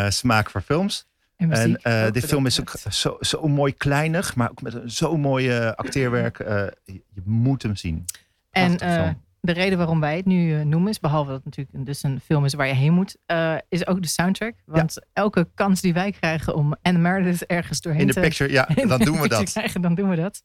smaak 0.09 0.51
voor 0.51 0.61
films. 0.61 1.07
En, 1.37 1.77
En 1.83 2.13
dit 2.13 2.25
film 2.25 2.47
is 2.47 2.61
ook 2.61 2.73
zo, 2.91 3.17
zo 3.21 3.49
mooi 3.49 3.75
kleinig, 3.75 4.37
maar 4.37 4.51
ook 4.51 4.63
met 4.63 4.75
een 4.75 4.91
zo 4.91 5.17
mooi 5.17 5.51
eh, 5.51 5.73
acteerwerk. 5.73 6.39
Je, 6.85 7.03
moet 7.25 7.63
hem 7.63 7.77
zien. 7.77 8.05
En 8.51 8.77
Prachtig. 8.77 9.15
De 9.47 9.53
reden 9.53 9.79
waarom 9.79 10.01
wij 10.01 10.17
het 10.17 10.25
nu 10.27 10.59
eh, 10.59 10.65
noemen 10.65 10.91
is, 10.91 11.01
behalve 11.01 11.27
dat 11.27 11.37
het 11.37 11.45
natuurlijk 11.45 11.77
een- 11.77 11.85
dus 11.85 12.03
een 12.03 12.21
film 12.21 12.45
is 12.45 12.55
waar 12.55 12.67
je 12.67 12.73
heen 12.75 12.93
moet, 12.93 13.17
eh, 13.27 13.57
is 13.69 13.87
ook 13.87 14.03
de 14.03 14.09
soundtrack. 14.09 14.55
Want 14.65 14.99
elke 15.13 15.49
kans 15.55 15.81
die 15.81 15.95
wij 15.95 16.11
krijgen 16.11 16.55
om 16.55 16.75
Anne 16.83 16.99
Meredith 16.99 17.47
ergens 17.47 17.81
doorheen 17.81 18.01
In 18.01 18.07
de 18.07 18.13
te 18.13 18.21
picture, 18.21 18.53
ja, 18.53 18.69
in 18.77 18.89
dan 18.89 18.99
de 18.99 19.05
doen 19.05 19.21
we 19.21 19.29
dat. 19.29 19.51
Krijgen, 19.53 19.81
dan 19.81 19.95
doen 19.95 20.09
we 20.09 20.17
dat. 20.17 20.43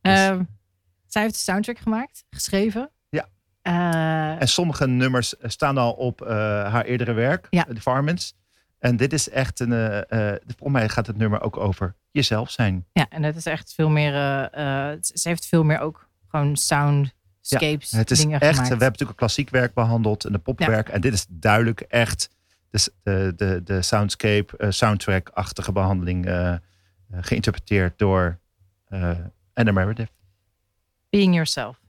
Dus- 0.00 0.12
Ehm, 0.18 0.42
zij 1.06 1.22
heeft 1.22 1.34
de 1.34 1.40
soundtrack 1.40 1.78
gemaakt, 1.78 2.24
geschreven. 2.30 2.90
Ja. 3.08 3.28
Eh, 3.62 4.40
En 4.40 4.48
sommige 4.48 4.86
nummers 4.86 5.34
staan 5.42 5.78
al 5.78 5.92
op 5.92 6.20
haar 6.20 6.84
eerdere 6.84 7.12
werk, 7.12 7.46
Ja. 7.50 7.64
de 7.68 7.80
Farmans. 7.80 8.34
En 8.78 8.96
dit 8.96 9.12
is 9.12 9.28
echt 9.28 9.60
een. 9.60 10.04
voor 10.58 10.70
mij 10.70 10.88
gaat 10.88 11.06
het 11.06 11.16
nummer 11.16 11.40
ook 11.40 11.56
over 11.56 11.94
jezelf 12.10 12.50
zijn. 12.50 12.86
ja, 12.92 13.06
en 13.08 13.22
het 13.22 13.36
is 13.36 13.46
echt 13.46 13.74
veel 13.74 13.88
meer. 13.90 14.12
ze 15.00 15.20
heeft 15.28 15.46
veel 15.46 15.64
meer 15.64 15.78
ook 15.78 16.08
gewoon 16.28 16.56
Het 17.48 18.10
is 18.10 18.24
echt. 18.24 18.40
We 18.40 18.68
hebben 18.68 18.78
natuurlijk 18.78 19.10
een 19.10 19.14
klassiek 19.14 19.50
werk 19.50 19.74
behandeld 19.74 20.24
en 20.24 20.32
de 20.32 20.38
popwerk. 20.38 20.88
En 20.88 21.00
dit 21.00 21.12
is 21.12 21.26
duidelijk 21.28 21.80
echt 21.80 22.28
de, 22.70 22.92
de, 23.02 23.32
de, 23.36 23.60
de 23.64 23.82
soundscape, 23.82 24.56
eh, 24.56 24.70
soundtrack-achtige 24.70 25.72
behandeling 25.72 26.26
eh, 26.26 26.52
eh, 26.52 26.58
geïnterpreteerd 27.10 27.98
door 27.98 28.38
Anna 29.54 29.72
Meredith. 29.72 30.10
Being 31.10 31.34
yourself. 31.34 31.83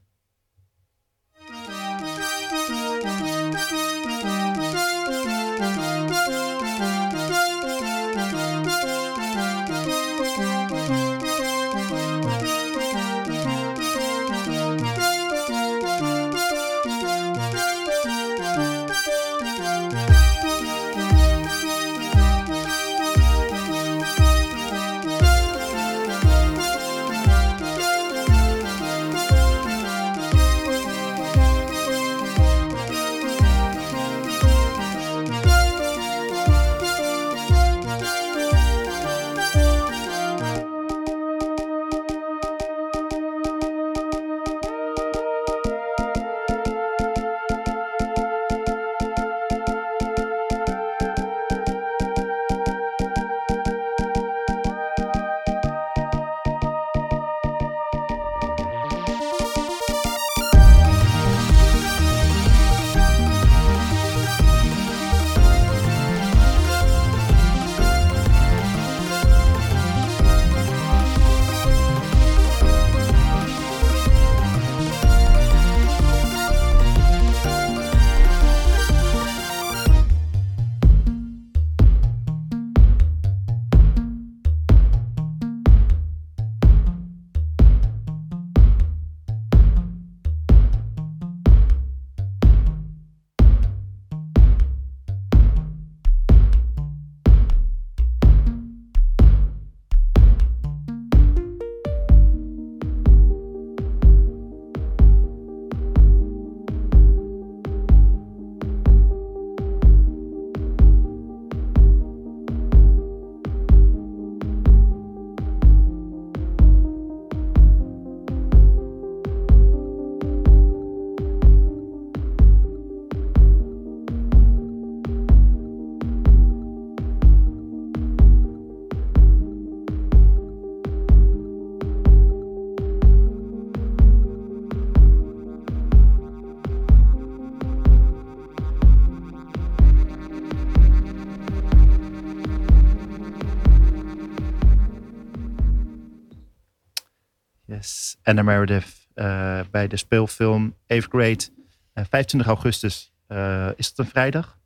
Anna 148.26 148.42
Meredith 148.42 149.08
eh, 149.14 149.60
bij 149.70 149.86
de 149.88 149.96
speelfilm 149.96 150.74
Eighth 150.86 151.08
Grade. 151.10 151.48
Eh, 151.92 152.04
25 152.10 152.46
augustus. 152.48 153.12
eh, 153.26 153.68
is 153.76 153.86
het 153.86 153.98
een 153.98 154.06
vrijdag? 154.06 154.58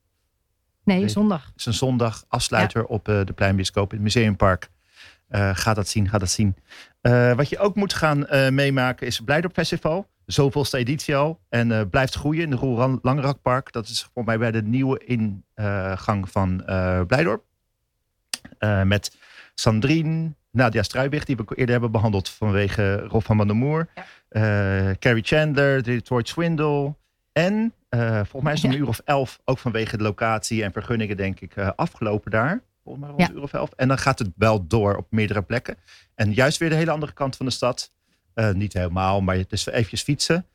Nee, 0.84 1.08
zondag. 1.08 1.44
Het 1.46 1.56
is 1.56 1.66
een 1.66 1.72
zondag. 1.74 2.24
Afsluiter 2.28 2.84
op 2.84 3.08
eh, 3.08 3.24
de 3.24 3.32
Pleinbioscoop 3.32 3.90
in 3.92 3.94
het 3.94 4.04
Museumpark. 4.04 4.68
Ga 5.52 5.74
dat 5.74 5.88
zien, 5.88 6.08
ga 6.08 6.18
dat 6.18 6.30
zien. 6.30 6.56
Wat 7.36 7.48
je 7.48 7.58
ook 7.58 7.74
moet 7.74 7.94
gaan 7.94 8.26
meemaken 8.54 9.06
is 9.06 9.16
het 9.16 9.24
Blijdorp 9.24 9.54
Festival. 9.54 10.08
Zoveelste 10.26 10.76
editie 10.76 11.16
al. 11.16 11.40
En 11.48 11.88
blijft 11.90 12.14
groeien 12.14 12.42
in 12.42 12.50
de 12.50 12.56
Roel 12.56 12.98
Langerakpark. 13.02 13.72
Dat 13.72 13.88
is 13.88 14.10
voor 14.14 14.24
mij 14.24 14.38
bij 14.38 14.50
de 14.50 14.62
nieuwe 14.62 15.04
ingang 15.04 16.30
van 16.30 16.64
eh 16.64 17.00
Blijdorp. 17.06 17.44
Met 18.84 19.16
Sandrine, 19.54 20.34
Nadia 20.50 20.82
Struijbig, 20.82 21.24
die 21.24 21.36
we 21.36 21.44
eerder 21.54 21.70
hebben 21.72 21.90
behandeld 21.90 22.28
vanwege 22.28 22.96
Rob 23.00 23.22
van 23.24 23.36
Mandemoer. 23.36 23.88
Eh 24.28 24.90
Carrie 24.98 25.22
Chandler, 25.24 25.82
Detroit 25.82 26.28
Swindle. 26.28 26.94
En 27.32 27.74
eh, 27.88 28.14
volgens 28.14 28.42
mij 28.42 28.52
is 28.52 28.62
het 28.62 28.70
om 28.70 28.76
een 28.76 28.82
uur 28.82 28.88
of 28.88 29.00
elf, 29.04 29.40
ook 29.44 29.58
vanwege 29.58 29.96
de 29.96 30.02
locatie 30.02 30.64
en 30.64 30.72
vergunningen, 30.72 31.16
denk 31.16 31.40
ik, 31.40 31.56
eh, 31.56 31.70
afgelopen 31.76 32.30
daar. 32.30 32.62
Volgens 32.84 33.04
mij 33.04 33.14
rond 33.14 33.22
Ja. 33.22 33.28
een 33.30 33.36
uur 33.36 33.42
of 33.42 33.52
elf. 33.52 33.70
En 33.76 33.88
dan 33.88 33.98
gaat 33.98 34.18
het 34.18 34.30
wel 34.36 34.66
door 34.66 34.96
op 34.96 35.06
meerdere 35.10 35.42
plekken. 35.42 35.76
En 36.14 36.32
juist 36.32 36.58
weer 36.58 36.68
de 36.68 36.74
hele 36.74 36.90
andere 36.90 37.12
kant 37.12 37.36
van 37.36 37.46
de 37.46 37.52
stad. 37.52 37.92
Niet 38.52 38.72
helemaal, 38.72 39.20
maar 39.20 39.36
het 39.36 39.52
is 39.52 39.66
eventjes 39.66 40.02
fietsen. 40.02 40.46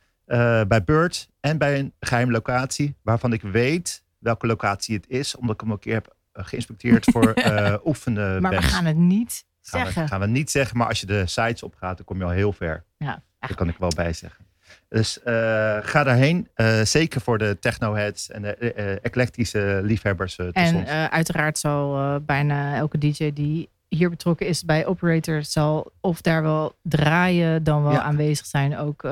Bij 0.68 0.82
Beurt 0.84 1.28
en 1.40 1.58
bij 1.58 1.78
een 1.78 1.92
geheime 2.00 2.32
locatie, 2.32 2.96
waarvan 3.02 3.32
ik 3.32 3.42
weet 3.42 4.02
welke 4.18 4.46
locatie 4.46 4.96
het 4.96 5.08
is, 5.08 5.36
omdat 5.36 5.54
ik 5.54 5.60
hem 5.60 5.70
een 5.70 5.78
keer 5.78 5.94
heb 5.94 6.14
geïnspecteerd 6.32 7.04
voor 7.12 7.34
oefenen. 7.88 8.42
Maar 8.42 8.50
we 8.50 8.62
gaan 8.62 8.84
het 8.84 8.96
niet 8.96 9.44
Gaan 9.68 9.80
we, 9.80 9.86
zeggen. 9.86 10.08
gaan 10.08 10.20
we 10.20 10.26
niet 10.26 10.50
zeggen, 10.50 10.76
maar 10.76 10.88
als 10.88 11.00
je 11.00 11.06
de 11.06 11.26
sites 11.26 11.62
opgaat, 11.62 11.96
dan 11.96 12.06
kom 12.06 12.18
je 12.18 12.24
al 12.24 12.30
heel 12.30 12.52
ver. 12.52 12.84
Ja, 12.96 13.22
Dat 13.38 13.54
kan 13.54 13.68
ik 13.68 13.76
wel 13.78 13.92
bij 13.96 14.12
zeggen. 14.12 14.44
Dus 14.88 15.22
eh, 15.22 15.34
ga 15.80 16.04
daarheen. 16.04 16.48
Eh, 16.54 16.80
zeker 16.80 17.20
voor 17.20 17.38
de 17.38 17.56
technoheads 17.60 18.30
en 18.30 18.42
de 18.42 18.54
eh, 18.54 18.92
eclectische 19.02 19.80
liefhebbers. 19.82 20.36
En 20.36 20.86
uiteraard 21.10 21.58
zal 21.58 22.20
bijna 22.20 22.76
elke 22.76 22.98
DJ 22.98 23.32
die 23.32 23.68
hier 23.88 24.10
betrokken 24.10 24.46
is 24.46 24.64
bij 24.64 24.86
Operator, 24.86 25.44
zal 25.44 25.92
of 26.00 26.20
daar 26.20 26.42
wel 26.42 26.74
draaien, 26.82 27.64
dan 27.64 27.82
wel 27.82 27.92
Ja. 27.92 28.02
aanwezig 28.02 28.46
zijn. 28.46 28.76
Ook 28.76 29.08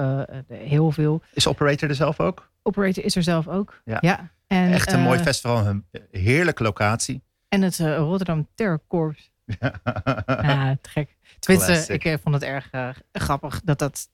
heel 0.48 0.90
veel. 0.90 1.22
Is 1.32 1.46
Operator 1.46 1.88
er 1.88 1.94
zelf 1.94 2.20
ook? 2.20 2.50
Operator 2.62 3.05
is 3.05 3.16
er 3.16 3.22
zelf 3.22 3.48
ook. 3.48 3.80
Ja. 3.84 4.30
En, 4.46 4.72
Echt 4.72 4.92
een 4.92 5.00
mooi 5.00 5.18
festival. 5.18 5.66
Een 5.66 5.84
heerlijke 6.11 6.62
locatie. 6.62 7.22
En 7.48 7.62
het 7.62 7.78
Rotterdam 7.78 8.48
Terror 8.55 8.80
Corps. 8.88 9.30
Ja, 9.47 10.76
te 10.82 10.88
gek. 10.88 11.16
Tenminste, 11.38 11.92
ik 11.92 12.05
eh, 12.05 12.14
vond 12.22 12.34
het 12.34 12.45
erg 12.45 12.70
eh, 12.70 12.88
grappig 13.12 13.61
dat 13.64 13.78
dat. 13.78 14.09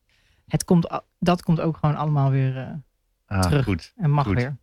Het 0.46 0.64
komt, 0.64 1.00
dat 1.18 1.42
komt 1.42 1.60
ook 1.60 1.76
gewoon 1.76 1.96
allemaal 1.96 2.30
weer 2.30 2.56
eh, 2.56 2.68
Ah, 3.26 3.40
terug. 3.42 3.64
Goed. 3.64 3.92
En 3.96 4.10
mag 4.10 4.26
goed. 4.26 4.36
weer. 4.36 4.56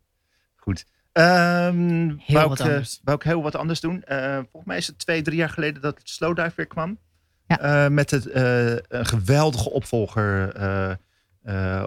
Goed. 0.56 0.84
Heel 1.12 2.12
wou, 2.26 2.48
wat 2.48 2.58
ik, 2.58 2.66
anders. 2.66 3.00
wou 3.04 3.16
ik 3.16 3.22
heel 3.22 3.42
wat 3.42 3.56
anders 3.56 3.80
doen. 3.80 4.04
Volgens 4.06 4.64
mij 4.64 4.76
is 4.76 4.86
het 4.86 4.98
twee, 4.98 5.22
drie 5.22 5.36
jaar 5.36 5.50
geleden 5.50 5.82
dat 5.82 6.00
Slowdive 6.04 6.52
weer 6.56 6.66
kwam. 6.66 6.98
Ja. 7.46 7.88
Met 7.88 8.10
het, 8.10 8.34
een 8.34 9.06
geweldige 9.06 9.70
opvolger 9.70 10.48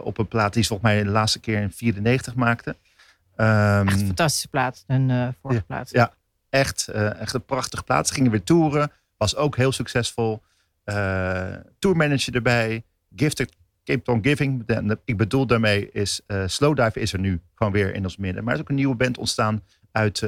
op 0.03 0.17
een 0.17 0.27
plaat 0.27 0.53
die 0.53 0.63
ze 0.63 0.67
volgens 0.69 0.91
mij 0.91 1.03
de 1.03 1.09
laatste 1.09 1.39
keer 1.39 1.61
in 1.61 1.71
94 1.71 2.35
maakte. 2.35 2.75
Ehm, 3.35 3.87
Echt 3.87 3.99
een 3.99 4.05
fantastische 4.05 4.47
plaat. 4.47 4.83
Een 4.87 5.35
vorige 5.41 5.61
plaat. 5.63 5.89
ja. 5.91 6.13
Echt, 6.51 6.87
eh, 6.87 7.19
echt 7.19 7.33
een 7.33 7.45
prachtige 7.45 7.83
plaat. 7.83 8.07
Ze 8.07 8.13
gingen 8.13 8.31
weer 8.31 8.43
toeren. 8.43 8.91
Was 9.17 9.35
ook 9.35 9.55
heel 9.55 9.71
succesvol. 9.71 10.41
Eh 10.83 11.53
tourmanager 11.79 12.35
erbij. 12.35 12.83
Gifted 13.15 13.55
kept 13.83 14.07
on 14.07 14.23
giving. 14.23 14.63
Ik 15.05 15.17
bedoel 15.17 15.45
daarmee 15.45 15.89
is 15.91 16.21
eh, 16.27 16.43
Slowdive 16.45 16.99
is 16.99 17.13
er 17.13 17.19
nu 17.19 17.41
gewoon 17.55 17.73
weer 17.73 17.93
in 17.93 18.03
ons 18.03 18.17
midden. 18.17 18.43
Maar 18.43 18.53
er 18.53 18.59
is 18.59 18.63
ook 18.63 18.69
een 18.69 18.75
nieuwe 18.75 18.95
band 18.95 19.17
ontstaan 19.17 19.63
uit 19.91 20.19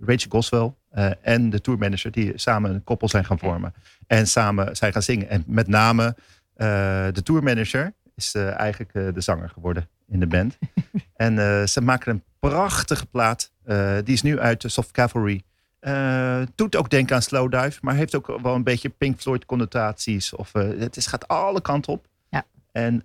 Rachel 0.00 0.28
Goswell 0.28 0.72
en 1.20 1.50
de 1.50 1.60
tourmanager 1.60 2.10
die 2.10 2.32
samen 2.34 2.74
een 2.74 2.84
koppel 2.84 3.08
zijn 3.08 3.24
gaan 3.24 3.38
vormen. 3.38 3.74
En 4.06 4.26
samen 4.26 4.76
zijn 4.76 4.92
gaan 4.92 5.02
zingen. 5.02 5.28
En 5.28 5.44
met 5.46 5.66
name 5.66 6.16
eh, 6.54 6.66
de 7.12 7.22
tourmanager 7.22 7.92
is 8.14 8.34
eigenlijk 8.34 8.92
de 8.92 9.20
zanger 9.20 9.48
geworden 9.48 9.88
in 10.08 10.20
de 10.20 10.26
band. 10.26 10.58
en 11.16 11.68
ze 11.68 11.80
maken 11.80 12.12
een 12.12 12.22
prachtige 12.38 13.06
plaat. 13.06 13.52
Eh, 13.66 13.96
die 14.04 14.14
is 14.14 14.22
nu 14.22 14.38
uit 14.38 14.60
de 14.60 14.68
Soft 14.68 14.90
Cavalry. 14.90 15.42
Eh, 15.78 16.42
doet 16.54 16.76
ook 16.76 16.90
denken 16.90 17.14
aan 17.14 17.22
Slowdive, 17.22 17.78
maar 17.82 17.94
heeft 17.94 18.14
ook 18.14 18.38
wel 18.42 18.54
een 18.54 18.62
beetje 18.62 18.88
Pink 18.88 19.20
Floyd 19.20 19.46
connotaties. 19.46 20.34
Of, 20.34 20.54
eh, 20.54 20.68
het 20.78 20.96
is, 20.96 21.06
gaat 21.06 21.28
alle 21.28 21.60
kanten 21.60 21.92
op. 21.92 22.06
Ja. 22.28 22.44
En 22.72 23.02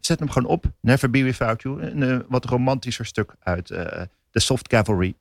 zet 0.00 0.18
hem 0.18 0.30
gewoon 0.30 0.50
op. 0.50 0.64
Never 0.80 1.10
Be 1.10 1.22
Without 1.22 1.62
You. 1.62 1.82
Een 1.82 2.24
wat 2.28 2.44
romantischer 2.44 3.06
stuk 3.06 3.34
uit 3.42 3.68
de 4.30 4.40
Soft 4.40 4.68
Cavalry. 4.68 5.14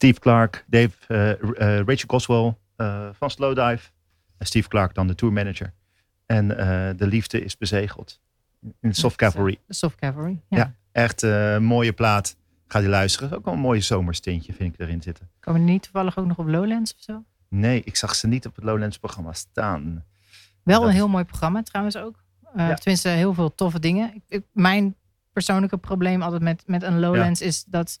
Steve 0.00 0.20
Clark, 0.20 0.64
Dave, 0.66 0.90
eh, 1.08 1.30
eh, 1.78 1.84
Rachel 1.86 2.04
Goswell 2.06 2.54
eh, 2.76 3.08
van 3.12 3.30
Slowdive. 3.30 3.90
En 4.38 4.46
Steve 4.46 4.68
Clark 4.68 4.94
dan 4.94 5.06
de 5.06 5.14
tourmanager. 5.14 5.72
En 6.26 6.56
eh, 6.58 6.96
de 6.96 7.06
liefde 7.06 7.44
is 7.44 7.56
bezegeld. 7.56 8.20
In 8.80 8.94
Soft 8.94 9.16
Cavalry. 9.16 9.58
Soft 9.68 9.96
Cavalry. 9.96 10.40
Ja, 10.48 10.56
Ja. 10.58 10.74
echt 10.92 11.22
mooie 11.60 11.92
plaat. 11.92 12.36
Ga 12.66 12.80
die 12.80 12.88
luisteren. 12.88 13.32
Ook 13.36 13.44
wel 13.44 13.54
een 13.54 13.60
mooie 13.60 13.80
zomerstintje 13.80 14.52
vind 14.52 14.74
ik 14.74 14.80
erin 14.80 15.02
zitten. 15.02 15.30
Komen 15.40 15.60
die 15.60 15.70
niet 15.70 15.82
toevallig 15.82 16.18
ook 16.18 16.26
nog 16.26 16.38
op 16.38 16.46
Lowlands 16.48 16.94
of 16.94 17.00
zo? 17.02 17.24
Nee, 17.48 17.82
ik 17.84 17.96
zag 17.96 18.14
ze 18.14 18.26
niet 18.26 18.46
op 18.46 18.54
het 18.54 18.64
Lowlands 18.64 18.98
programma 18.98 19.32
staan. 19.32 20.04
Wel 20.62 20.80
Dat- 20.80 20.88
een 20.88 20.94
heel 20.94 21.08
mooi 21.08 21.24
programma 21.24 21.62
trouwens 21.62 21.96
ook. 21.96 22.24
Ja. 22.56 22.74
Tenminste, 22.74 23.08
heel 23.08 23.34
veel 23.34 23.54
toffe 23.54 23.80
dingen. 23.80 24.14
Ik, 24.14 24.22
ik- 24.28 24.46
mijn 24.52 24.94
persoonlijke 25.32 25.76
probleem 25.76 26.22
altijd 26.22 26.42
met, 26.42 26.62
met 26.66 26.82
een 26.82 27.00
Lowlands 27.00 27.40
is 27.40 27.64
dat 27.64 28.00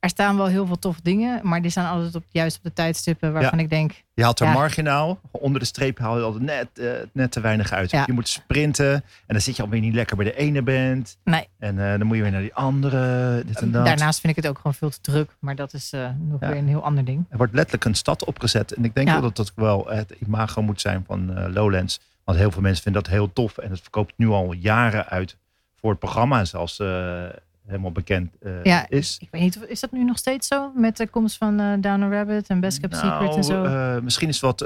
er 0.00 0.08
staan 0.08 0.36
wel 0.36 0.46
heel 0.46 0.66
veel 0.66 0.78
toffe 0.78 1.00
dingen, 1.02 1.40
maar 1.42 1.62
die 1.62 1.70
staan 1.70 1.90
altijd 1.90 2.14
op, 2.14 2.24
juist 2.30 2.56
op 2.56 2.62
de 2.62 2.72
tijdstippen 2.72 3.32
waarvan 3.32 3.58
Ja. 3.58 3.64
ik 3.64 3.70
denk, 3.70 4.02
Je 4.14 4.22
haalt 4.22 4.40
er 4.40 4.46
Ja. 4.46 4.52
marginaal. 4.52 5.20
Onder 5.30 5.60
de 5.60 5.66
streep 5.66 5.98
haal 5.98 6.18
je 6.18 6.24
altijd 6.24 6.42
net, 6.42 6.68
eh, 6.78 6.90
net 7.12 7.32
te 7.32 7.40
weinig 7.40 7.72
uit. 7.72 7.90
Ja. 7.90 8.02
Je 8.06 8.12
moet 8.12 8.28
sprinten. 8.28 8.92
En 8.94 9.02
dan 9.26 9.40
zit 9.40 9.56
je 9.56 9.62
alweer 9.62 9.80
niet 9.80 9.94
lekker 9.94 10.16
bij 10.16 10.24
de 10.24 10.36
ene 10.36 10.62
band. 10.62 11.18
nee, 11.24 11.48
En 11.58 11.78
eh, 11.78 11.98
dan 11.98 12.06
moet 12.06 12.16
je 12.16 12.22
weer 12.22 12.32
naar 12.32 12.40
die 12.40 12.54
andere. 12.54 13.42
Dit 13.46 13.60
en 13.60 13.70
dat. 13.70 13.84
daarnaast 13.86 14.20
vind 14.20 14.36
ik 14.36 14.42
het 14.42 14.52
ook 14.52 14.56
gewoon 14.56 14.74
veel 14.74 14.90
te 14.90 15.00
druk, 15.00 15.36
maar 15.38 15.54
dat 15.54 15.72
is 15.74 15.92
eh, 15.92 16.08
nog 16.18 16.40
weer 16.40 16.56
een 16.56 16.68
heel 16.68 16.84
ander 16.84 17.04
ding. 17.04 17.26
Er 17.28 17.36
wordt 17.36 17.54
letterlijk 17.54 17.84
een 17.84 17.94
stad 17.94 18.24
opgezet. 18.24 18.72
En 18.72 18.84
ik 18.84 18.94
denk 18.94 19.08
wel 19.08 19.20
dat 19.20 19.36
dat 19.36 19.52
wel 19.54 19.86
het 19.88 20.14
imago 20.26 20.62
moet 20.62 20.80
zijn 20.80 21.04
van 21.06 21.36
eh, 21.36 21.52
Lowlands. 21.52 22.00
Want 22.24 22.38
heel 22.38 22.50
veel 22.50 22.62
mensen 22.62 22.82
vinden 22.82 23.02
dat 23.02 23.12
heel 23.12 23.32
tof. 23.32 23.58
En 23.58 23.70
het 23.70 23.80
verkoopt 23.80 24.12
nu 24.16 24.28
al 24.28 24.52
jaren 24.52 25.06
uit 25.08 25.36
voor 25.80 25.90
het 25.90 25.98
programma. 25.98 26.44
Zelfs 26.44 26.78
eh, 26.78 27.22
helemaal 27.70 27.92
bekend 27.92 28.34
eh, 28.40 28.62
Ja, 28.64 28.88
is. 28.88 29.18
Ik 29.20 29.28
weet 29.30 29.40
niet, 29.42 29.56
of- 29.56 29.62
is 29.64 29.80
dat 29.80 29.92
nu 29.92 30.04
nog 30.04 30.18
steeds 30.18 30.46
zo 30.46 30.72
met 30.74 30.96
de 30.96 31.08
komst 31.08 31.36
van 31.36 31.60
eh 31.60 31.72
Down 31.80 32.02
a 32.02 32.08
Rabbit 32.08 32.48
en 32.48 32.60
Best 32.60 32.80
Kept 32.80 32.96
Secret 32.96 33.36
en 33.36 33.44
zo? 33.44 33.62
Nou, 33.62 33.96
eh, 33.96 34.02
misschien 34.02 34.28
is 34.28 34.40
wat 34.40 34.62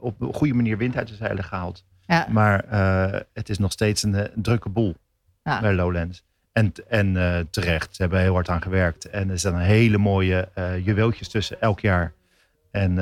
op 0.00 0.20
een 0.20 0.34
goede 0.34 0.54
manier 0.54 0.76
wind 0.78 0.96
uit 0.96 1.08
de 1.08 1.14
zeilen 1.14 1.44
gehaald. 1.44 1.84
ja, 2.06 2.26
Maar 2.30 2.64
het 3.32 3.48
is 3.48 3.58
nog 3.58 3.72
steeds 3.72 4.02
een, 4.02 4.14
een 4.14 4.42
drukke 4.42 4.68
boel 4.68 4.94
Ja. 5.42 5.60
bij 5.60 5.74
Lowlands. 5.74 6.24
En, 6.52 6.72
en 6.88 7.12
terecht, 7.50 7.96
ze 7.96 8.02
hebben 8.02 8.20
heel 8.20 8.32
hard 8.34 8.48
aan 8.48 8.62
gewerkt. 8.62 9.04
En 9.10 9.30
er 9.30 9.38
staan 9.38 9.58
hele 9.58 9.98
mooie 9.98 10.48
juweeltjes 10.84 11.28
tussen 11.28 11.60
elk 11.60 11.80
jaar. 11.80 12.12
En 12.70 12.96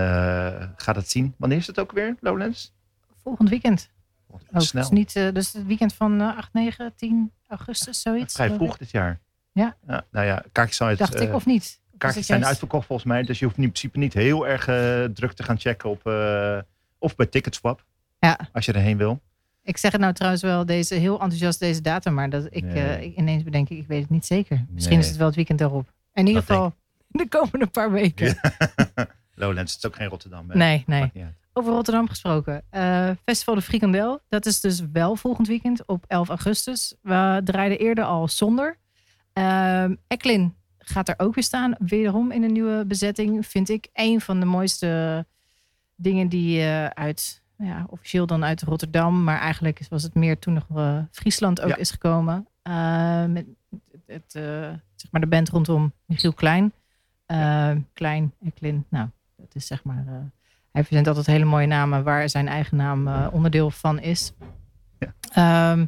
gaat 0.76 0.96
het 0.96 1.10
zien. 1.10 1.34
Wanneer 1.38 1.58
is 1.58 1.66
het 1.66 1.78
ook 1.80 1.92
weer, 1.92 2.16
Lowlands? 2.20 2.74
volgend 3.22 3.48
weekend. 3.48 3.90
Ook. 4.30 4.40
Snel. 4.62 4.82
Dus, 4.82 4.90
niet, 4.90 5.12
dus 5.34 5.52
het 5.52 5.66
weekend 5.66 5.94
van 5.94 6.20
eh, 6.20 6.36
8, 6.36 6.52
9, 6.52 6.92
10 6.96 7.32
augustus, 7.48 8.00
zoiets. 8.00 8.34
Vrij 8.34 8.50
vroeg 8.54 8.76
dit 8.76 8.90
jaar. 8.90 9.20
Ja. 9.52 9.76
nou 10.10 10.26
ja, 10.26 10.42
kaartjes 10.52 10.76
zijn, 10.76 10.88
uit, 10.88 10.98
Dacht 10.98 11.20
ik 11.20 11.28
eh, 11.28 11.34
of 11.34 11.46
niet? 11.46 11.80
Kaartjes 11.98 12.26
zijn 12.26 12.46
uitverkocht 12.46 12.86
volgens 12.86 13.08
mij. 13.08 13.22
Dus 13.22 13.38
je 13.38 13.44
hoeft 13.44 13.56
in 13.56 13.62
principe 13.62 13.98
niet 13.98 14.12
heel 14.14 14.46
erg 14.48 14.68
eh, 14.68 15.04
druk 15.04 15.32
te 15.32 15.42
gaan 15.42 15.58
checken 15.58 15.90
op... 15.90 16.06
eh, 16.06 16.58
of 16.98 17.16
bij 17.16 17.26
Ticketswap, 17.26 17.84
Ja, 18.18 18.38
als 18.52 18.64
je 18.64 18.72
erheen 18.72 18.96
wil. 18.96 19.20
ik 19.62 19.76
zeg 19.76 19.92
het 19.92 20.00
nou 20.00 20.12
trouwens 20.12 20.42
wel 20.42 20.66
deze, 20.66 20.94
heel 20.94 21.12
enthousiast 21.20 21.58
deze 21.58 21.80
datum, 21.80 22.14
maar 22.14 22.30
dat 22.30 22.46
ik, 22.50 22.64
Nee. 22.64 23.04
ik 23.06 23.16
ineens 23.16 23.42
bedenk, 23.42 23.68
ik 23.68 23.86
weet 23.86 24.00
het 24.00 24.10
niet 24.10 24.26
zeker. 24.26 24.64
Misschien 24.68 24.94
Nee. 24.96 25.02
is 25.04 25.08
het 25.10 25.18
wel 25.18 25.26
het 25.26 25.36
weekend 25.36 25.58
daarop. 25.58 25.92
In 26.12 26.26
ieder 26.26 26.42
geval 26.42 26.74
de 27.08 27.28
komende 27.28 27.66
paar 27.66 27.90
weken. 27.92 28.38
Lowlands, 29.34 29.72
het 29.74 29.84
is 29.84 29.90
ook 29.90 29.96
geen 29.96 30.08
Rotterdam. 30.08 30.50
hè? 30.50 30.56
Nee, 30.56 30.84
nee. 30.86 31.12
Over 31.58 31.72
Rotterdam 31.72 32.08
gesproken. 32.08 32.62
Eh, 32.70 33.10
Festival 33.24 33.54
de 33.54 33.60
Frikandel. 33.62 34.20
Dat 34.28 34.46
is 34.46 34.60
dus 34.60 34.80
wel 34.92 35.16
volgend 35.16 35.46
weekend 35.46 35.86
op 35.86 36.04
11 36.08 36.28
augustus. 36.28 36.94
We 37.02 37.40
draaiden 37.44 37.78
eerder 37.78 38.04
al 38.04 38.28
zonder. 38.28 38.78
Ehm 39.32 39.94
Eklin 40.06 40.54
gaat 40.78 41.08
er 41.08 41.14
ook 41.18 41.34
weer 41.34 41.44
staan. 41.44 41.74
Wederom 41.78 42.30
in 42.30 42.42
een 42.42 42.52
nieuwe 42.52 42.84
bezetting. 42.86 43.46
Vind 43.46 43.68
ik 43.68 43.88
een 43.92 44.20
van 44.20 44.40
de 44.40 44.46
mooiste 44.46 45.26
dingen 45.94 46.28
die 46.28 46.60
eh, 46.60 46.86
uit, 46.86 47.42
ja, 47.58 47.86
officieel 47.88 48.26
dan 48.26 48.44
uit 48.44 48.62
Rotterdam. 48.62 49.24
Maar 49.24 49.38
eigenlijk 49.40 49.80
was 49.88 50.02
het 50.02 50.14
meer 50.14 50.38
toen 50.38 50.54
nog 50.54 50.66
eh, 50.74 50.98
Friesland 51.10 51.60
ook 51.60 51.68
Ja. 51.68 51.76
is 51.76 51.90
gekomen. 51.90 52.46
Met 53.32 53.46
het, 54.06 54.32
zeg 54.96 55.10
maar 55.10 55.20
de 55.20 55.26
band 55.26 55.48
rondom 55.48 55.92
Michiel 56.04 56.32
Klein. 56.32 56.72
Eh, 57.26 57.70
Klein, 57.92 58.32
Eklin. 58.44 58.84
Nou, 58.88 59.08
dat 59.36 59.54
is 59.54 59.66
zeg 59.66 59.84
maar... 59.84 60.30
hij 60.76 60.84
verzint 60.84 61.06
altijd 61.08 61.26
hele 61.26 61.44
mooie 61.44 61.66
namen 61.66 62.04
waar 62.04 62.28
zijn 62.28 62.48
eigen 62.48 62.76
naam 62.76 63.08
eh, 63.08 63.26
onderdeel 63.30 63.70
van 63.70 64.00
is. 64.00 64.32
Ja. 64.98 65.14
Ehm, 65.32 65.86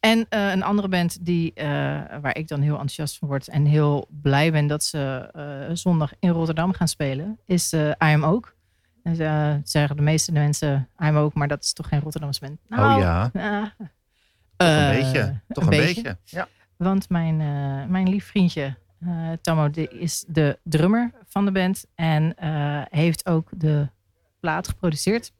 en 0.00 0.26
eh, 0.28 0.50
een 0.50 0.62
andere 0.62 0.88
band 0.88 1.24
die, 1.26 1.52
eh, 1.54 1.66
waar 2.20 2.36
ik 2.36 2.48
dan 2.48 2.60
heel 2.60 2.72
enthousiast 2.72 3.18
van 3.18 3.28
word 3.28 3.48
en 3.48 3.64
heel 3.64 4.08
blij 4.22 4.52
ben 4.52 4.66
dat 4.66 4.84
ze 4.84 5.30
zondag 5.72 6.12
in 6.18 6.30
Rotterdam 6.30 6.72
gaan 6.72 6.88
spelen, 6.88 7.38
is 7.46 7.72
I 7.72 7.94
Am 7.98 8.24
Ook. 8.24 8.54
En 9.02 9.16
ze 9.16 9.60
zeggen 9.64 9.96
de 9.96 10.02
meeste 10.02 10.32
mensen 10.32 10.88
I 11.02 11.04
Am 11.04 11.16
Ook, 11.16 11.34
maar 11.34 11.48
dat 11.48 11.62
is 11.62 11.72
toch 11.72 11.88
geen 11.88 12.00
Rotterdamse 12.00 12.40
band? 12.40 12.58
Nou, 12.68 12.94
oh 12.94 13.00
ja, 13.00 13.30
eh, 13.32 13.62
toch 14.56 14.76
een 14.76 15.00
beetje. 15.00 15.40
Toch 15.48 15.64
een, 15.64 15.70
beetje. 15.70 16.18
Ja. 16.24 16.48
want 16.76 17.08
mijn, 17.08 17.36
mijn 17.90 18.08
lief 18.08 18.24
vriendje, 18.24 18.76
Tammo, 19.40 19.70
is 19.90 20.24
de 20.28 20.58
drummer 20.62 21.10
van 21.28 21.44
de 21.44 21.52
band. 21.52 21.84
En 21.94 22.34
heeft 22.90 23.26
ook 23.26 23.48
de 23.56 23.88
plaat 24.40 24.68
geproduceerd. 24.68 25.32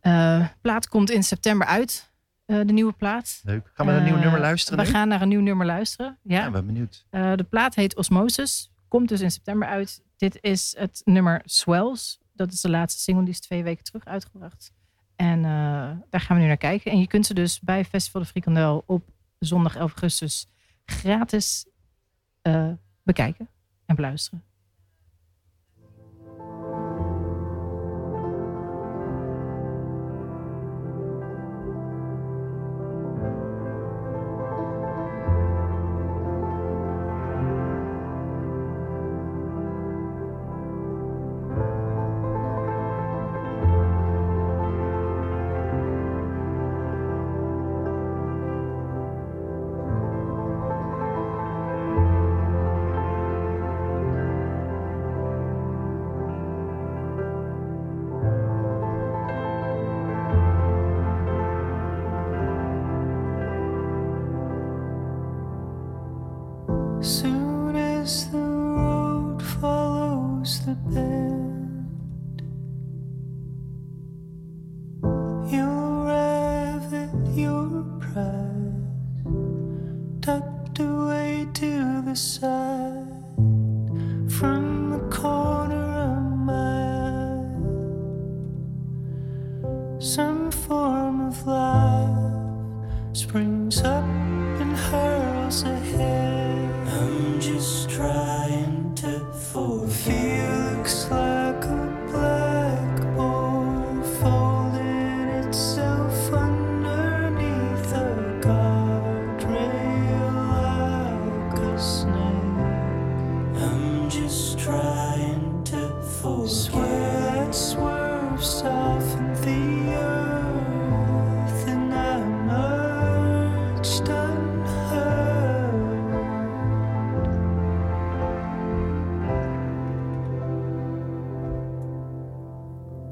Eh 0.00 0.48
plaat 0.60 0.88
komt 0.88 1.10
in 1.10 1.22
september 1.22 1.66
uit, 1.66 2.12
eh, 2.44 2.56
de 2.56 2.72
nieuwe 2.72 2.92
plaat. 2.92 3.40
Leuk. 3.44 3.70
Gaan 3.74 3.86
we 3.86 3.92
naar 3.92 4.00
een 4.00 4.06
nieuw 4.06 4.16
Eh, 4.16 4.22
nummer 4.22 4.40
luisteren 4.40 4.78
We 4.78 4.84
nu? 4.84 4.90
gaan 4.90 5.08
naar 5.08 5.22
een 5.22 5.28
nieuw 5.28 5.40
nummer 5.40 5.66
luisteren. 5.66 6.18
Ja. 6.22 6.40
Ja, 6.42 6.50
ben 6.50 6.66
benieuwd. 6.66 7.06
De 7.10 7.46
plaat 7.50 7.74
heet 7.74 7.96
Osmosis. 7.96 8.70
Komt 8.88 9.08
dus 9.08 9.20
in 9.20 9.30
september 9.30 9.68
uit. 9.68 10.02
Dit 10.16 10.38
is 10.40 10.74
het 10.78 11.02
nummer 11.04 11.42
Swells. 11.44 12.18
Dat 12.32 12.52
is 12.52 12.60
de 12.60 12.70
laatste 12.70 13.00
single. 13.02 13.24
Die 13.24 13.32
is 13.32 13.40
twee 13.40 13.62
weken 13.62 13.84
terug 13.84 14.04
uitgebracht. 14.04 14.72
En 15.16 15.42
daar 16.10 16.20
gaan 16.20 16.36
we 16.36 16.42
nu 16.42 16.48
naar 16.48 16.56
kijken. 16.56 16.90
En 16.90 16.98
je 16.98 17.06
kunt 17.06 17.26
ze 17.26 17.34
dus 17.34 17.60
bij 17.60 17.84
Festival 17.84 18.22
de 18.22 18.28
Frikandel 18.28 18.82
op 18.86 19.08
zondag 19.38 19.76
11 19.76 19.90
augustus 19.90 20.46
gratis 20.84 21.66
bekijken 23.02 23.48
en 23.86 23.96
beluisteren. 23.96 24.44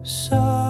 So 0.04 0.63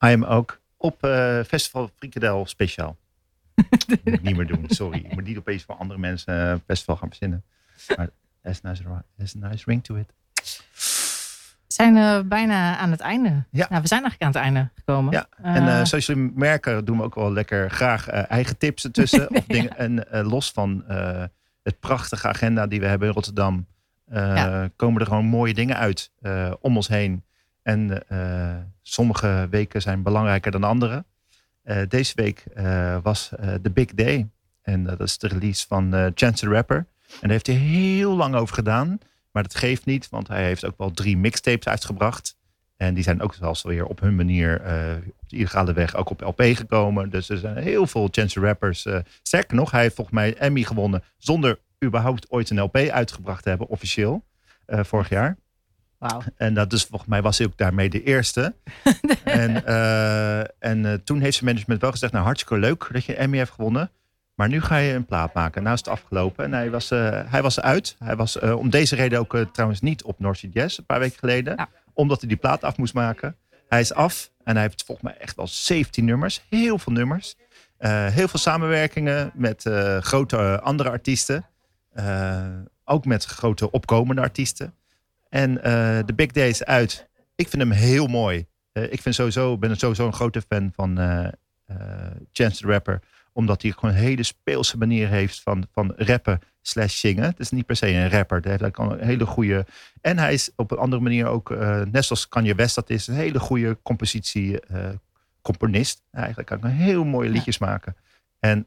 Ja. 0.00 0.10
I 0.10 0.14
am 0.14 0.24
ook 0.24 0.60
op 0.76 1.02
eh, 1.02 1.40
Festival 1.46 1.90
Frikadel 1.96 2.46
speciaal. 2.46 2.96
moet 3.54 3.98
ik 4.04 4.22
niet 4.22 4.36
meer 4.36 4.46
doen, 4.46 4.64
sorry. 4.68 4.98
Ik 4.98 5.12
moet 5.12 5.24
niet 5.24 5.38
opeens 5.38 5.64
voor 5.64 5.74
andere 5.74 5.98
mensen 5.98 6.50
eh, 6.50 6.58
festival 6.66 6.96
gaan 6.96 7.08
verzinnen. 7.08 7.44
Maar 7.96 8.08
a 8.46 8.50
nice, 8.62 8.82
a 8.88 9.48
nice 9.48 9.64
ring 9.66 9.84
to 9.84 9.94
it. 9.94 10.12
We 11.66 11.76
zijn 11.76 11.96
eh, 11.96 12.20
bijna 12.24 12.76
aan 12.76 12.90
het 12.90 13.00
einde. 13.00 13.44
Ja. 13.50 13.66
Nou, 13.68 13.82
we 13.82 13.88
zijn 13.88 14.02
eigenlijk 14.02 14.22
aan 14.22 14.42
het 14.42 14.54
einde 14.54 14.70
gekomen. 14.74 15.12
Ja, 15.12 15.26
en 15.42 15.86
zoals 15.86 16.06
jullie 16.06 16.32
merken 16.34 16.84
doen 16.84 16.96
we 16.96 17.02
ook 17.02 17.14
wel 17.14 17.32
lekker 17.32 17.70
graag 17.70 18.08
eigen 18.08 18.58
tips 18.58 18.84
ertussen. 18.84 19.30
of 19.36 19.44
dingen, 19.44 19.76
En 19.76 20.24
los 20.26 20.52
van 20.52 20.84
het 21.62 21.80
prachtige 21.80 22.28
agenda 22.28 22.66
die 22.66 22.80
we 22.80 22.86
hebben 22.86 23.08
in 23.08 23.14
Rotterdam, 23.14 23.66
Ja. 24.10 24.70
komen 24.76 25.00
er 25.00 25.06
gewoon 25.06 25.24
mooie 25.24 25.54
dingen 25.54 25.76
uit 25.76 26.12
om 26.60 26.76
ons 26.76 26.88
heen. 26.88 27.24
En 27.70 28.08
eh, 28.08 28.54
sommige 28.82 29.46
weken 29.50 29.82
zijn 29.82 30.02
belangrijker 30.02 30.50
dan 30.50 30.64
andere. 30.64 31.04
Eh, 31.62 31.82
deze 31.88 32.12
week 32.14 32.44
eh, 32.54 32.96
was 33.02 33.28
The 33.62 33.70
Big 33.70 33.94
Day. 33.94 34.28
En 34.62 34.84
dat 34.84 35.00
is 35.00 35.18
de 35.18 35.28
release 35.28 35.66
van 35.66 36.12
Chance 36.14 36.44
the 36.44 36.50
Rapper. 36.50 36.76
En 36.76 36.86
daar 37.20 37.30
heeft 37.30 37.46
hij 37.46 37.56
heel 37.56 38.16
lang 38.16 38.34
over 38.34 38.54
gedaan. 38.54 38.98
Maar 39.32 39.42
dat 39.42 39.54
geeft 39.54 39.84
niet, 39.84 40.08
want 40.08 40.28
hij 40.28 40.44
heeft 40.44 40.64
ook 40.64 40.78
wel 40.78 40.90
drie 40.90 41.16
mixtapes 41.16 41.66
uitgebracht. 41.66 42.38
En 42.76 42.94
die 42.94 43.02
zijn 43.02 43.22
ook 43.22 43.34
zelfs 43.34 43.62
weer 43.62 43.86
op 43.86 44.00
hun 44.00 44.16
manier 44.16 44.54
op 45.20 45.28
de 45.28 45.36
illegale 45.36 45.72
weg 45.72 45.94
ook 45.94 46.10
op 46.10 46.20
LP 46.20 46.42
gekomen. 46.42 47.10
Dus 47.10 47.28
er 47.28 47.38
zijn 47.38 47.56
heel 47.56 47.86
veel 47.86 48.08
Chance 48.10 48.40
the 48.40 48.46
Rappers. 48.46 48.86
sterker 49.22 49.56
nog, 49.56 49.70
hij 49.70 49.82
heeft 49.82 49.94
volgens 49.94 50.16
mij 50.16 50.36
Emmy 50.36 50.62
gewonnen 50.62 51.02
zonder 51.16 51.58
überhaupt 51.84 52.30
ooit 52.30 52.50
een 52.50 52.60
LP 52.60 52.76
uitgebracht 52.76 53.42
te 53.42 53.48
hebben, 53.48 53.68
officieel, 53.68 54.24
vorig 54.66 55.08
jaar. 55.08 55.36
En 56.36 56.54
dat 56.54 56.70
dus 56.70 56.84
volgens 56.84 57.10
mij 57.10 57.22
was 57.22 57.38
hij 57.38 57.46
ook 57.46 57.56
daarmee 57.56 57.90
de 57.90 58.02
eerste. 58.02 58.54
en 59.24 59.66
eh, 59.66 60.38
en 60.58 60.86
eh, 60.86 60.92
toen 61.04 61.20
heeft 61.20 61.34
zijn 61.34 61.48
management 61.48 61.80
wel 61.80 61.90
gezegd, 61.90 62.12
nou 62.12 62.24
hartstikke 62.24 62.58
leuk 62.58 62.88
dat 62.92 63.04
je 63.04 63.14
Emmy 63.14 63.36
heeft 63.36 63.50
gewonnen. 63.50 63.90
Maar 64.34 64.48
nu 64.48 64.60
ga 64.60 64.76
je 64.76 64.92
een 64.92 65.04
plaat 65.04 65.34
maken. 65.34 65.62
Nou 65.62 65.74
is 65.74 65.80
het 65.80 65.88
afgelopen. 65.88 66.44
En 66.44 66.52
hij 66.52 66.70
was, 66.70 66.90
eh, 66.90 67.20
hij 67.26 67.42
was 67.42 67.60
uit. 67.60 67.96
Hij 67.98 68.16
was 68.16 68.38
om 68.38 68.70
deze 68.70 68.94
reden 68.96 69.18
ook 69.18 69.46
trouwens 69.52 69.80
niet 69.80 70.02
op 70.02 70.18
North 70.18 70.38
Sea 70.38 70.50
Jazz 70.52 70.78
een 70.78 70.86
paar 70.86 70.98
weken 70.98 71.18
geleden. 71.18 71.54
Ja. 71.56 71.68
Omdat 71.92 72.20
hij 72.20 72.28
die 72.28 72.38
plaat 72.38 72.64
af 72.64 72.76
moest 72.76 72.94
maken. 72.94 73.36
Hij 73.68 73.80
is 73.80 73.92
af 73.92 74.30
en 74.44 74.54
hij 74.54 74.62
heeft 74.62 74.84
volgens 74.84 75.06
mij 75.06 75.16
echt 75.18 75.36
wel 75.36 75.46
17 75.46 76.04
nummers. 76.04 76.42
Heel 76.48 76.78
veel 76.78 76.92
nummers. 76.92 77.36
Heel 77.88 78.28
veel 78.28 78.38
samenwerkingen 78.38 79.30
met 79.34 79.70
grote 80.00 80.60
andere 80.60 80.90
artiesten. 80.90 81.46
Ook 82.84 83.04
met 83.04 83.24
grote 83.24 83.70
opkomende 83.70 84.20
artiesten. 84.20 84.74
En 85.30 85.62
eh, 85.62 85.98
de 86.06 86.14
Big 86.14 86.30
Day 86.30 86.48
is 86.48 86.64
uit. 86.64 87.08
Ik 87.34 87.48
vind 87.48 87.62
hem 87.62 87.70
heel 87.72 88.06
mooi. 88.06 88.46
Eh, 88.72 88.92
ik 88.92 89.00
vind 89.00 89.14
sowieso, 89.14 89.58
ben 89.58 89.76
sowieso 89.76 90.06
een 90.06 90.12
grote 90.12 90.42
fan 90.42 90.72
van 90.74 90.98
eh 90.98 91.28
Chance 92.32 92.60
the 92.60 92.66
Rapper. 92.66 93.00
Omdat 93.32 93.62
hij 93.62 93.70
gewoon 93.70 93.90
een 93.90 94.00
hele 94.00 94.22
speelse 94.22 94.78
manier 94.78 95.08
heeft 95.08 95.42
van, 95.42 95.66
van 95.72 95.92
rappen 95.96 96.40
slash 96.62 96.94
zingen. 96.98 97.24
Het 97.24 97.40
is 97.40 97.50
niet 97.50 97.66
per 97.66 97.76
se 97.76 97.88
een 97.88 98.10
rapper. 98.10 98.40
Hij 98.42 98.56
heeft 98.60 98.78
een 98.78 98.98
hele 99.00 99.26
goede... 99.26 99.66
En 100.00 100.18
hij 100.18 100.32
is 100.32 100.50
op 100.56 100.70
een 100.70 100.78
andere 100.78 101.02
manier 101.02 101.26
ook, 101.26 101.50
eh, 101.50 101.80
net 101.90 102.04
zoals 102.04 102.28
Kanye 102.28 102.54
West 102.54 102.74
dat 102.74 102.90
is, 102.90 103.06
een 103.06 103.14
hele 103.14 103.38
goede 103.38 103.78
compositie 103.82 104.60
eh, 104.60 104.88
componist. 105.42 106.02
Eigenlijk 106.10 106.48
kan 106.48 106.62
hij 106.62 106.72
heel 106.72 107.04
mooie 107.04 107.28
liedjes 107.28 107.58
maken. 107.58 107.96
En 108.38 108.66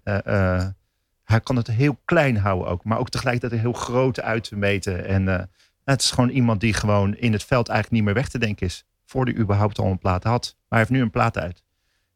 hij 1.23 1.39
kan 1.43 1.55
het 1.55 1.67
heel 1.67 1.99
klein 2.05 2.37
houden 2.37 2.67
ook. 2.67 2.83
Maar 2.83 2.99
ook 2.99 3.09
tegelijkertijd 3.09 3.61
heel 3.61 3.73
groot 3.73 4.21
uit 4.21 4.43
te 4.43 4.55
meten. 4.55 5.05
En 5.05 5.49
het 5.85 6.01
is 6.01 6.11
gewoon 6.11 6.29
iemand 6.29 6.59
die 6.61 6.73
gewoon 6.73 7.15
in 7.15 7.31
het 7.33 7.43
veld 7.43 7.69
eigenlijk 7.69 7.97
niet 7.97 8.03
meer 8.13 8.21
weg 8.23 8.29
te 8.31 8.39
denken 8.39 8.65
is. 8.67 8.85
Voor 9.05 9.25
hij 9.25 9.35
überhaupt 9.35 9.79
al 9.79 9.85
een 9.91 9.97
plaat 9.97 10.23
had. 10.23 10.55
Maar 10.57 10.65
hij 10.69 10.77
heeft 10.79 10.91
nu 10.91 11.01
een 11.01 11.09
plaat 11.11 11.37
uit. 11.37 11.63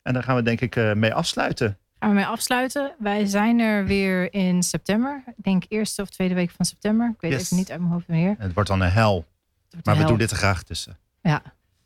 En 0.02 0.14
daar 0.14 0.24
gaan 0.24 0.36
we 0.36 0.42
denk 0.42 0.62
ik 0.62 0.76
eh, 0.76 0.94
mee 0.94 1.14
afsluiten. 1.14 1.78
Gaan 2.00 2.10
we 2.10 2.16
mee 2.16 2.26
afsluiten. 2.26 2.96
Wij 3.00 3.26
zijn 3.26 3.60
er 3.60 3.86
weer 3.86 4.34
in 4.34 4.64
september. 4.64 5.24
Ik 5.38 5.44
denk 5.44 5.64
eerste 5.68 6.02
of 6.02 6.10
tweede 6.10 6.34
week 6.34 6.52
van 6.52 6.66
september. 6.66 7.10
Ik 7.14 7.22
weet 7.22 7.32
Yes. 7.32 7.42
even 7.44 7.58
niet 7.58 7.72
uit 7.72 7.80
mijn 7.80 7.92
hoofd. 7.92 8.08
En 8.08 8.36
het 8.38 8.54
wordt 8.54 8.70
dan 8.70 8.82
een 8.82 8.92
hel. 8.92 9.26
Het 9.70 9.86
Maar 9.86 9.94
we 9.96 10.00
hel. 10.00 10.10
doen 10.10 10.18
dit 10.18 10.32
er 10.32 10.38
graag 10.38 10.64
tussen. 10.64 10.98
Ja, 11.22 11.42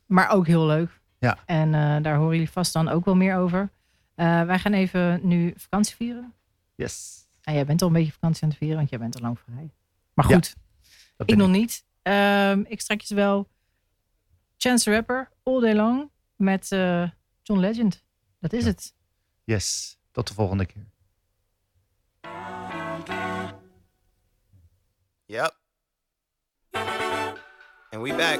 maar 0.05 0.29
ook 0.29 0.47
heel 0.47 0.65
leuk. 0.65 0.99
Ja. 1.19 1.37
En 1.45 1.73
eh, 1.73 1.95
daar 2.03 2.15
horen 2.15 2.31
jullie 2.33 2.49
vast 2.51 2.73
dan 2.73 2.89
ook 2.89 3.05
wel 3.05 3.15
meer 3.15 3.35
over. 3.35 3.69
Eh, 4.15 4.41
wij 4.43 4.59
gaan 4.59 4.73
even 4.73 5.19
nu 5.23 5.53
vakantie 5.57 5.95
vieren. 5.95 6.33
Yes. 6.75 7.19
En 7.41 7.53
jij 7.53 7.65
bent 7.65 7.81
al 7.81 7.87
een 7.87 7.93
beetje 7.93 8.11
vakantie 8.11 8.43
aan 8.43 8.49
het 8.49 8.57
vieren, 8.57 8.77
want 8.77 8.89
jij 8.89 8.99
bent 8.99 9.15
al 9.15 9.21
lang 9.21 9.39
vrij. 9.39 9.69
Maar 10.13 10.29
Ja, 10.29 10.33
goed, 10.35 10.55
Dat 11.21 11.29
ik 11.29 11.35
nog 11.35 11.49
niet. 11.49 11.85
Ehm, 12.01 12.63
ik 12.67 12.81
straks 12.81 13.09
wel 13.09 13.49
Chance 14.57 14.83
the 14.83 14.91
Rapper, 14.91 15.31
All 15.43 15.59
Day 15.59 15.75
Long, 15.75 16.11
met 16.35 16.71
eh, 16.71 17.09
John 17.41 17.59
Legend. 17.59 18.03
Dat 18.39 18.53
is 18.53 18.65
het. 18.65 18.95
Yes. 19.43 19.97
Tot 20.11 20.27
de 20.27 20.33
volgende 20.33 20.65
keer. 20.65 20.89
Yep. 25.25 25.59
And 27.89 28.01
we 28.01 28.13
back. 28.15 28.39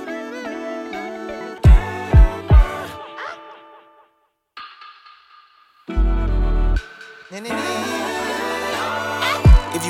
If 7.33 8.00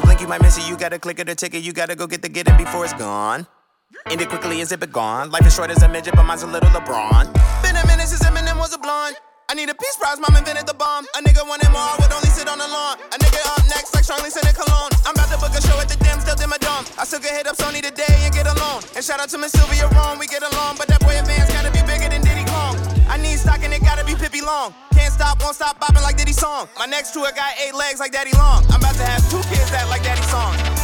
you 0.01 0.05
blink, 0.05 0.21
you 0.21 0.27
might 0.27 0.41
miss 0.41 0.57
it. 0.57 0.67
You 0.67 0.77
gotta 0.77 0.99
click 0.99 1.19
it 1.19 1.29
or 1.29 1.35
ticket. 1.35 1.61
You 1.63 1.73
gotta 1.73 1.95
go 1.95 2.07
get 2.07 2.21
the 2.21 2.29
get 2.29 2.47
it 2.47 2.57
before 2.57 2.83
it's 2.83 2.93
gone. 2.93 3.45
End 4.09 4.21
it 4.21 4.29
quickly 4.29 4.63
zip 4.63 4.81
it 4.83 4.91
gone. 4.91 5.29
Life 5.29 5.45
is 5.45 5.53
short 5.53 5.69
as 5.69 5.83
a 5.83 5.89
midget, 5.89 6.15
but 6.15 6.23
mine's 6.23 6.43
a 6.43 6.47
little 6.47 6.69
LeBron. 6.69 7.31
Been 7.61 7.75
a 7.75 7.85
minute 7.87 8.07
since 8.07 8.23
Eminem 8.23 8.57
was 8.57 8.73
a 8.73 8.77
blonde. 8.77 9.15
I 9.49 9.53
need 9.53 9.69
a 9.69 9.75
peace 9.75 9.97
prize, 9.99 10.17
mom 10.17 10.35
invented 10.35 10.65
the 10.65 10.73
bomb. 10.73 11.05
A 11.17 11.19
nigga 11.21 11.43
wanted 11.43 11.69
more, 11.75 11.91
would 11.99 12.11
only 12.13 12.31
sit 12.31 12.47
on 12.47 12.57
the 12.57 12.67
lawn. 12.67 12.97
A 13.11 13.17
nigga 13.19 13.41
up 13.51 13.67
next, 13.67 13.93
like 13.93 14.05
strongly 14.05 14.29
scented 14.29 14.55
cologne. 14.55 14.89
I'm 15.05 15.11
about 15.11 15.27
to 15.27 15.37
book 15.37 15.51
a 15.51 15.61
show 15.61 15.75
at 15.77 15.89
the 15.91 15.99
Dim, 15.99 16.19
still 16.23 16.39
dim 16.39 16.55
a 16.55 16.59
dome. 16.59 16.87
I 16.97 17.03
still 17.03 17.19
get 17.19 17.35
hit 17.35 17.47
up 17.47 17.57
Sony 17.57 17.83
today 17.83 18.15
and 18.23 18.33
get 18.33 18.47
alone. 18.47 18.79
And 18.95 19.03
shout 19.03 19.19
out 19.19 19.27
to 19.35 19.37
Miss 19.37 19.51
Sylvia 19.51 19.91
Rome, 19.91 20.19
we 20.19 20.27
get 20.27 20.41
along. 20.41 20.79
But 20.79 20.87
that 20.87 21.03
boy 21.03 21.19
advance 21.19 21.51
gotta 21.51 21.69
be 21.69 21.83
bigger 21.83 22.07
than 22.07 22.23
Diddy 22.23 22.30
Kong. 23.43 23.53
I 23.53 23.57
need 23.57 23.63
stock 23.63 23.63
and 23.63 23.73
it 23.73 23.81
gotta 23.81 24.05
be 24.05 24.15
Pippi 24.15 24.41
Long. 24.41 24.73
Can't 24.93 25.13
stop, 25.13 25.41
won't 25.41 25.55
stop 25.55 25.79
bopping 25.79 26.03
like 26.03 26.17
Diddy 26.17 26.33
song. 26.33 26.67
My 26.77 26.85
next 26.85 27.13
tour 27.13 27.29
got 27.35 27.53
eight 27.65 27.75
legs 27.75 27.99
like 27.99 28.11
Daddy 28.11 28.31
Long. 28.37 28.63
I'm 28.69 28.79
about 28.79 28.95
to 28.95 29.03
have 29.03 29.21
two 29.29 29.41
kids 29.49 29.71
that 29.71 29.87
like 29.89 30.03
Daddy 30.03 30.21
song. 30.23 30.80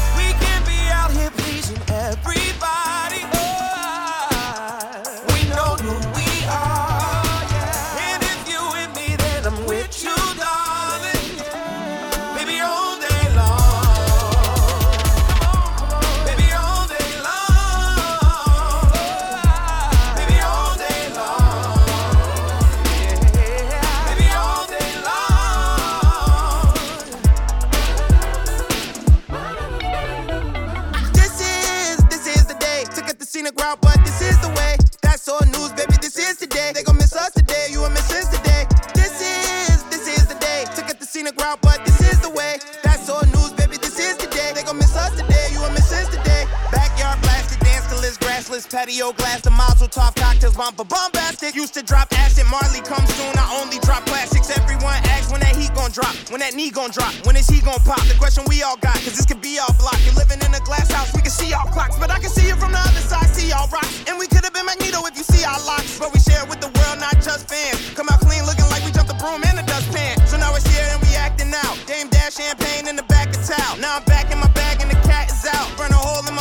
Tasteless 48.48 48.72
patio 48.72 49.12
glass, 49.12 49.42
the 49.42 49.52
mazel 49.52 49.92
tov 49.92 50.16
cocktails 50.16 50.56
bomb 50.56 50.72
bombastic. 50.72 51.52
Used 51.52 51.74
to 51.74 51.84
drop 51.84 52.08
acid, 52.16 52.48
Marley 52.48 52.80
comes 52.80 53.12
soon. 53.20 53.36
I 53.36 53.44
only 53.60 53.76
drop 53.84 54.08
plastics. 54.08 54.48
Everyone 54.56 54.96
asks 55.12 55.28
when 55.28 55.44
that 55.44 55.52
heat 55.52 55.76
gon' 55.76 55.92
drop, 55.92 56.16
when 56.32 56.40
that 56.40 56.56
knee 56.56 56.72
gon' 56.72 56.96
drop, 56.96 57.12
when 57.28 57.36
is 57.36 57.44
he 57.52 57.60
gon' 57.60 57.84
pop? 57.84 58.00
The 58.08 58.16
question 58.16 58.48
we 58.48 58.64
all 58.64 58.80
got, 58.80 58.96
cause 59.04 59.20
this 59.20 59.28
could 59.28 59.44
be 59.44 59.60
all 59.60 59.76
block. 59.76 60.00
You're 60.08 60.16
living 60.16 60.40
in 60.40 60.56
a 60.56 60.64
glass 60.64 60.88
house, 60.88 61.12
we 61.12 61.20
can 61.20 61.36
see 61.36 61.52
all 61.52 61.68
clocks, 61.76 62.00
but 62.00 62.08
I 62.08 62.24
can 62.24 62.32
see 62.32 62.48
it 62.48 62.56
from 62.56 62.72
the 62.72 62.80
other 62.80 63.04
side. 63.04 63.28
See 63.36 63.52
all 63.52 63.68
rocks, 63.68 64.08
and 64.08 64.16
we 64.16 64.32
could 64.32 64.48
have 64.48 64.56
been 64.56 64.64
Magneto 64.64 65.04
if 65.04 65.20
you 65.20 65.28
see 65.28 65.44
our 65.44 65.60
locks, 65.68 66.00
but 66.00 66.16
we 66.16 66.24
share 66.24 66.48
with 66.48 66.64
the 66.64 66.72
world, 66.72 67.04
not 67.04 67.20
just 67.20 67.52
fans. 67.52 67.76
Come 68.00 68.08
out 68.08 68.24
clean, 68.24 68.48
looking 68.48 68.72
like 68.72 68.80
we 68.88 68.96
jumped 68.96 69.12
the 69.12 69.20
broom 69.20 69.44
and 69.44 69.60
the 69.60 69.68
dustpan. 69.68 70.24
So 70.24 70.40
now 70.40 70.56
we're 70.56 70.64
here 70.72 70.88
and 70.96 71.04
we 71.04 71.20
acting 71.20 71.52
out. 71.52 71.76
Dame 71.84 72.08
dash 72.08 72.40
champagne 72.40 72.88
in 72.88 72.96
the 72.96 73.08
back 73.12 73.28
of 73.36 73.44
town. 73.44 73.84
Now 73.84 74.00
I'm 74.00 74.08
back 74.08 74.32
in 74.32 74.40
my 74.40 74.48
bag 74.56 74.80
and 74.80 74.88
the 74.88 75.00
cat 75.04 75.28
is 75.28 75.44
out. 75.52 75.68
Burn 75.76 75.92
a 75.92 76.00
hole 76.00 76.24
in 76.24 76.32
my 76.32 76.37